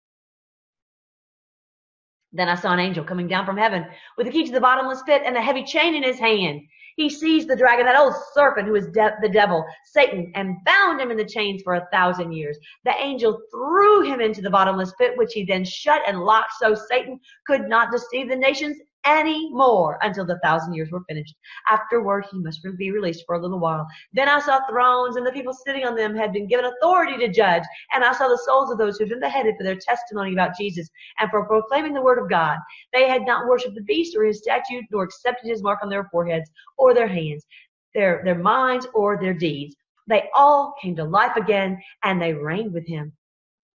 Then 2.32 2.48
I 2.48 2.54
saw 2.54 2.72
an 2.72 2.78
angel 2.78 3.04
coming 3.04 3.26
down 3.26 3.46
from 3.46 3.56
heaven 3.56 3.86
with 4.18 4.26
a 4.26 4.30
key 4.30 4.44
to 4.44 4.52
the 4.52 4.60
bottomless 4.60 5.02
pit 5.02 5.22
and 5.24 5.36
a 5.36 5.42
heavy 5.42 5.64
chain 5.64 5.94
in 5.94 6.02
his 6.02 6.18
hand. 6.18 6.60
He 6.98 7.08
seized 7.08 7.46
the 7.46 7.54
dragon, 7.54 7.86
that 7.86 7.96
old 7.96 8.12
serpent 8.34 8.66
who 8.66 8.74
is 8.74 8.88
de- 8.88 9.16
the 9.22 9.28
devil, 9.28 9.64
Satan, 9.84 10.32
and 10.34 10.56
bound 10.64 11.00
him 11.00 11.12
in 11.12 11.16
the 11.16 11.24
chains 11.24 11.62
for 11.62 11.74
a 11.74 11.86
thousand 11.92 12.32
years. 12.32 12.58
The 12.84 12.92
angel 13.00 13.40
threw 13.52 14.02
him 14.02 14.20
into 14.20 14.42
the 14.42 14.50
bottomless 14.50 14.92
pit, 14.98 15.12
which 15.16 15.32
he 15.32 15.44
then 15.44 15.64
shut 15.64 16.02
and 16.08 16.24
locked 16.24 16.54
so 16.58 16.74
Satan 16.74 17.20
could 17.46 17.68
not 17.68 17.92
deceive 17.92 18.28
the 18.28 18.34
nations 18.34 18.78
any 19.08 19.50
more 19.50 19.98
until 20.02 20.26
the 20.26 20.38
thousand 20.44 20.74
years 20.74 20.90
were 20.90 21.02
finished. 21.08 21.34
Afterward, 21.66 22.26
he 22.30 22.38
must 22.38 22.60
be 22.76 22.90
released 22.90 23.24
for 23.26 23.36
a 23.36 23.40
little 23.40 23.58
while. 23.58 23.86
Then 24.12 24.28
I 24.28 24.38
saw 24.38 24.60
thrones, 24.68 25.16
and 25.16 25.26
the 25.26 25.32
people 25.32 25.54
sitting 25.54 25.86
on 25.86 25.96
them 25.96 26.14
had 26.14 26.32
been 26.32 26.46
given 26.46 26.66
authority 26.66 27.16
to 27.16 27.32
judge. 27.32 27.62
And 27.94 28.04
I 28.04 28.12
saw 28.12 28.28
the 28.28 28.42
souls 28.44 28.70
of 28.70 28.76
those 28.76 28.98
who 28.98 29.04
had 29.04 29.10
been 29.10 29.20
beheaded 29.20 29.54
for 29.56 29.64
their 29.64 29.76
testimony 29.76 30.34
about 30.34 30.58
Jesus 30.58 30.88
and 31.18 31.30
for 31.30 31.46
proclaiming 31.46 31.94
the 31.94 32.02
word 32.02 32.18
of 32.18 32.28
God. 32.28 32.58
They 32.92 33.08
had 33.08 33.22
not 33.22 33.46
worshipped 33.48 33.74
the 33.74 33.82
beast 33.82 34.14
or 34.14 34.24
his 34.24 34.38
statue, 34.38 34.82
nor 34.90 35.04
accepted 35.04 35.48
his 35.48 35.62
mark 35.62 35.78
on 35.82 35.88
their 35.88 36.08
foreheads 36.12 36.50
or 36.76 36.92
their 36.92 37.08
hands, 37.08 37.46
their, 37.94 38.20
their 38.24 38.38
minds 38.38 38.86
or 38.92 39.18
their 39.18 39.34
deeds. 39.34 39.74
They 40.06 40.28
all 40.34 40.74
came 40.82 40.96
to 40.96 41.04
life 41.04 41.36
again, 41.36 41.80
and 42.04 42.20
they 42.20 42.34
reigned 42.34 42.74
with 42.74 42.86
him, 42.86 43.12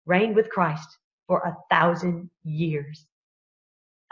reigned 0.06 0.36
with 0.36 0.50
Christ 0.50 0.98
for 1.28 1.40
a 1.40 1.56
thousand 1.74 2.30
years. 2.44 3.08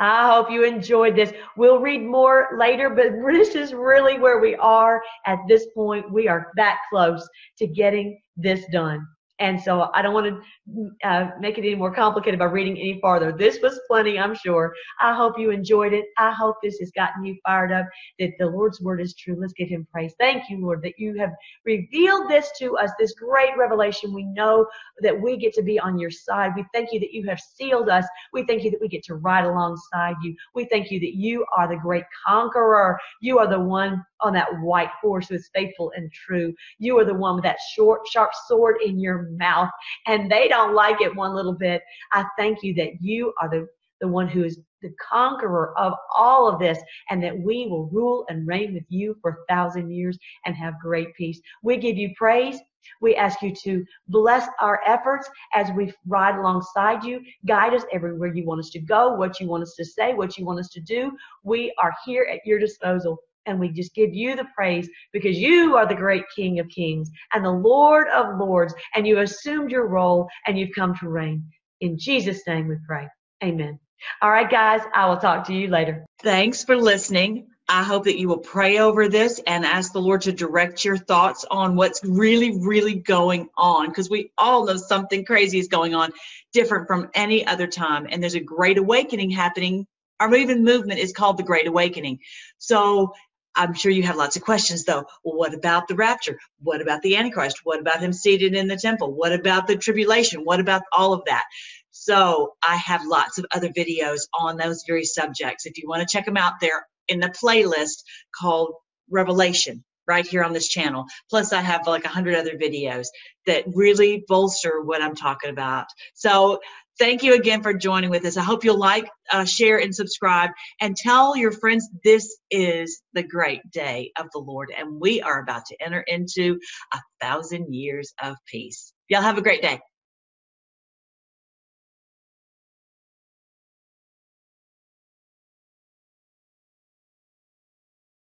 I 0.01 0.33
hope 0.33 0.49
you 0.49 0.65
enjoyed 0.65 1.15
this. 1.15 1.31
We'll 1.55 1.79
read 1.79 2.01
more 2.01 2.57
later, 2.57 2.89
but 2.89 3.11
this 3.31 3.53
is 3.55 3.73
really 3.73 4.17
where 4.17 4.39
we 4.39 4.55
are 4.55 5.01
at 5.27 5.37
this 5.47 5.67
point. 5.75 6.11
We 6.11 6.27
are 6.27 6.51
that 6.55 6.79
close 6.89 7.27
to 7.59 7.67
getting 7.67 8.19
this 8.35 8.65
done. 8.71 9.05
And 9.41 9.59
so 9.59 9.89
I 9.95 10.03
don't 10.03 10.13
want 10.13 10.27
to 10.27 10.91
uh, 11.03 11.31
make 11.39 11.57
it 11.57 11.61
any 11.61 11.73
more 11.73 11.93
complicated 11.93 12.39
by 12.39 12.45
reading 12.45 12.77
any 12.77 12.99
farther. 13.01 13.31
This 13.31 13.59
was 13.61 13.79
plenty, 13.87 14.19
I'm 14.19 14.35
sure. 14.35 14.71
I 15.01 15.15
hope 15.15 15.39
you 15.39 15.49
enjoyed 15.49 15.93
it. 15.93 16.05
I 16.19 16.31
hope 16.31 16.57
this 16.61 16.77
has 16.77 16.91
gotten 16.91 17.25
you 17.25 17.35
fired 17.43 17.71
up 17.71 17.87
that 18.19 18.33
the 18.37 18.45
Lord's 18.45 18.79
word 18.81 19.01
is 19.01 19.15
true. 19.15 19.35
Let's 19.39 19.53
give 19.53 19.67
him 19.67 19.87
praise. 19.91 20.13
Thank 20.19 20.47
you, 20.47 20.61
Lord, 20.61 20.83
that 20.83 20.93
you 20.99 21.15
have 21.15 21.31
revealed 21.65 22.29
this 22.29 22.51
to 22.59 22.77
us, 22.77 22.91
this 22.99 23.15
great 23.15 23.57
revelation. 23.57 24.13
We 24.13 24.25
know 24.25 24.67
that 24.99 25.19
we 25.19 25.37
get 25.37 25.53
to 25.55 25.63
be 25.63 25.79
on 25.79 25.97
your 25.97 26.11
side. 26.11 26.51
We 26.55 26.63
thank 26.71 26.93
you 26.93 26.99
that 26.99 27.11
you 27.11 27.27
have 27.27 27.39
sealed 27.39 27.89
us. 27.89 28.05
We 28.33 28.45
thank 28.45 28.63
you 28.63 28.69
that 28.69 28.79
we 28.79 28.89
get 28.89 29.03
to 29.05 29.15
ride 29.15 29.45
alongside 29.45 30.17
you. 30.21 30.35
We 30.53 30.65
thank 30.65 30.91
you 30.91 30.99
that 30.99 31.15
you 31.15 31.47
are 31.57 31.67
the 31.67 31.77
great 31.77 32.05
conqueror. 32.27 32.99
You 33.21 33.39
are 33.39 33.47
the 33.47 33.59
one 33.59 34.05
on 34.21 34.33
that 34.33 34.59
white 34.61 34.89
horse 35.01 35.29
who 35.29 35.35
is 35.35 35.49
faithful 35.53 35.91
and 35.95 36.11
true. 36.11 36.53
You 36.79 36.97
are 36.99 37.05
the 37.05 37.13
one 37.13 37.35
with 37.35 37.43
that 37.43 37.59
short, 37.75 38.07
sharp 38.07 38.31
sword 38.47 38.77
in 38.83 38.99
your 38.99 39.29
mouth, 39.31 39.69
and 40.07 40.31
they 40.31 40.47
don't 40.47 40.73
like 40.75 41.01
it 41.01 41.15
one 41.15 41.35
little 41.35 41.53
bit. 41.53 41.81
I 42.13 42.25
thank 42.37 42.63
you 42.63 42.73
that 42.75 43.01
you 43.01 43.33
are 43.41 43.49
the, 43.49 43.67
the 43.99 44.07
one 44.07 44.27
who 44.27 44.43
is 44.43 44.59
the 44.81 44.91
conqueror 44.99 45.77
of 45.77 45.93
all 46.15 46.47
of 46.47 46.59
this, 46.59 46.79
and 47.09 47.23
that 47.23 47.37
we 47.37 47.67
will 47.67 47.87
rule 47.87 48.25
and 48.29 48.47
reign 48.47 48.73
with 48.73 48.85
you 48.89 49.15
for 49.21 49.31
a 49.31 49.53
thousand 49.53 49.91
years 49.91 50.17
and 50.45 50.55
have 50.55 50.73
great 50.81 51.13
peace. 51.15 51.39
We 51.63 51.77
give 51.77 51.97
you 51.97 52.11
praise. 52.17 52.59
We 52.99 53.15
ask 53.15 53.41
you 53.43 53.53
to 53.63 53.85
bless 54.07 54.47
our 54.59 54.81
efforts 54.87 55.29
as 55.53 55.69
we 55.75 55.93
ride 56.07 56.35
alongside 56.35 57.03
you. 57.03 57.21
Guide 57.45 57.75
us 57.75 57.83
everywhere 57.93 58.33
you 58.33 58.43
want 58.43 58.59
us 58.59 58.71
to 58.71 58.79
go, 58.79 59.13
what 59.13 59.39
you 59.39 59.47
want 59.47 59.63
us 59.63 59.75
to 59.75 59.85
say, 59.85 60.13
what 60.13 60.37
you 60.37 60.45
want 60.45 60.59
us 60.59 60.69
to 60.69 60.81
do. 60.81 61.11
We 61.43 61.73
are 61.77 61.93
here 62.05 62.27
at 62.31 62.39
your 62.43 62.57
disposal. 62.57 63.19
And 63.45 63.59
we 63.59 63.69
just 63.69 63.95
give 63.95 64.13
you 64.13 64.35
the 64.35 64.45
praise 64.55 64.89
because 65.13 65.37
you 65.37 65.75
are 65.75 65.87
the 65.87 65.95
great 65.95 66.23
King 66.35 66.59
of 66.59 66.67
Kings 66.69 67.09
and 67.33 67.43
the 67.43 67.51
Lord 67.51 68.07
of 68.09 68.37
Lords, 68.39 68.73
and 68.95 69.07
you 69.07 69.19
assumed 69.19 69.71
your 69.71 69.87
role 69.87 70.27
and 70.45 70.57
you've 70.57 70.75
come 70.75 70.95
to 70.99 71.09
reign. 71.09 71.43
In 71.79 71.97
Jesus' 71.97 72.45
name 72.47 72.67
we 72.67 72.75
pray. 72.87 73.07
Amen. 73.43 73.79
All 74.21 74.31
right, 74.31 74.49
guys, 74.49 74.81
I 74.93 75.07
will 75.07 75.17
talk 75.17 75.45
to 75.47 75.53
you 75.53 75.67
later. 75.67 76.05
Thanks 76.19 76.63
for 76.63 76.75
listening. 76.75 77.47
I 77.67 77.83
hope 77.83 78.03
that 78.03 78.19
you 78.19 78.27
will 78.27 78.39
pray 78.39 78.79
over 78.79 79.07
this 79.07 79.39
and 79.47 79.65
ask 79.65 79.93
the 79.93 80.01
Lord 80.01 80.21
to 80.23 80.33
direct 80.33 80.83
your 80.83 80.97
thoughts 80.97 81.45
on 81.49 81.75
what's 81.75 82.03
really, 82.03 82.59
really 82.59 82.95
going 82.95 83.47
on 83.57 83.87
because 83.87 84.09
we 84.09 84.31
all 84.37 84.65
know 84.65 84.75
something 84.75 85.23
crazy 85.23 85.57
is 85.57 85.69
going 85.69 85.95
on 85.95 86.11
different 86.51 86.87
from 86.87 87.09
any 87.13 87.45
other 87.45 87.67
time. 87.67 88.07
And 88.09 88.21
there's 88.21 88.35
a 88.35 88.41
great 88.41 88.77
awakening 88.77 89.29
happening. 89.29 89.87
Our 90.19 90.35
even 90.35 90.65
movement 90.65 90.99
is 90.99 91.13
called 91.13 91.37
the 91.37 91.43
Great 91.43 91.65
Awakening. 91.65 92.19
So 92.57 93.13
I'm 93.55 93.73
sure 93.73 93.91
you 93.91 94.03
have 94.03 94.15
lots 94.15 94.35
of 94.35 94.43
questions 94.43 94.85
though. 94.85 95.05
Well, 95.23 95.37
what 95.37 95.53
about 95.53 95.87
the 95.87 95.95
rapture? 95.95 96.37
What 96.59 96.81
about 96.81 97.01
the 97.01 97.15
Antichrist? 97.17 97.61
What 97.63 97.79
about 97.79 97.99
him 97.99 98.13
seated 98.13 98.55
in 98.55 98.67
the 98.67 98.77
temple? 98.77 99.13
What 99.13 99.33
about 99.33 99.67
the 99.67 99.75
tribulation? 99.75 100.41
What 100.41 100.59
about 100.59 100.83
all 100.95 101.13
of 101.13 101.23
that? 101.25 101.43
So 101.91 102.53
I 102.67 102.77
have 102.77 103.05
lots 103.05 103.37
of 103.37 103.45
other 103.51 103.69
videos 103.69 104.21
on 104.33 104.57
those 104.57 104.83
very 104.87 105.03
subjects. 105.03 105.65
If 105.65 105.77
you 105.77 105.87
want 105.87 106.07
to 106.07 106.11
check 106.11 106.25
them 106.25 106.37
out, 106.37 106.53
they're 106.61 106.87
in 107.07 107.19
the 107.19 107.29
playlist 107.29 108.03
called 108.33 108.73
Revelation 109.09 109.83
right 110.07 110.25
here 110.25 110.43
on 110.43 110.53
this 110.53 110.67
channel. 110.67 111.05
Plus, 111.29 111.53
I 111.53 111.61
have 111.61 111.87
like 111.87 112.05
a 112.05 112.09
hundred 112.09 112.35
other 112.35 112.57
videos 112.57 113.07
that 113.45 113.65
really 113.67 114.23
bolster 114.27 114.81
what 114.81 115.01
I'm 115.01 115.15
talking 115.15 115.49
about. 115.49 115.87
So 116.13 116.59
thank 116.99 117.23
you 117.23 117.35
again 117.35 117.61
for 117.61 117.73
joining 117.73 118.09
with 118.09 118.25
us. 118.25 118.37
I 118.37 118.43
hope 118.43 118.63
you'll 118.63 118.77
like, 118.79 119.09
uh, 119.31 119.45
share, 119.45 119.79
and 119.79 119.93
subscribe, 119.93 120.51
and 120.79 120.95
tell 120.95 121.35
your 121.35 121.51
friends 121.51 121.89
this 122.03 122.37
is 122.49 123.01
the 123.13 123.23
great 123.23 123.61
day 123.71 124.11
of 124.17 124.27
the 124.33 124.39
Lord, 124.39 124.71
and 124.77 124.99
we 124.99 125.21
are 125.21 125.41
about 125.41 125.65
to 125.67 125.77
enter 125.83 126.01
into 126.01 126.59
a 126.93 126.99
thousand 127.19 127.73
years 127.73 128.13
of 128.21 128.35
peace. 128.45 128.93
Y'all 129.09 129.21
have 129.21 129.37
a 129.37 129.41
great 129.41 129.61
day. 129.61 129.79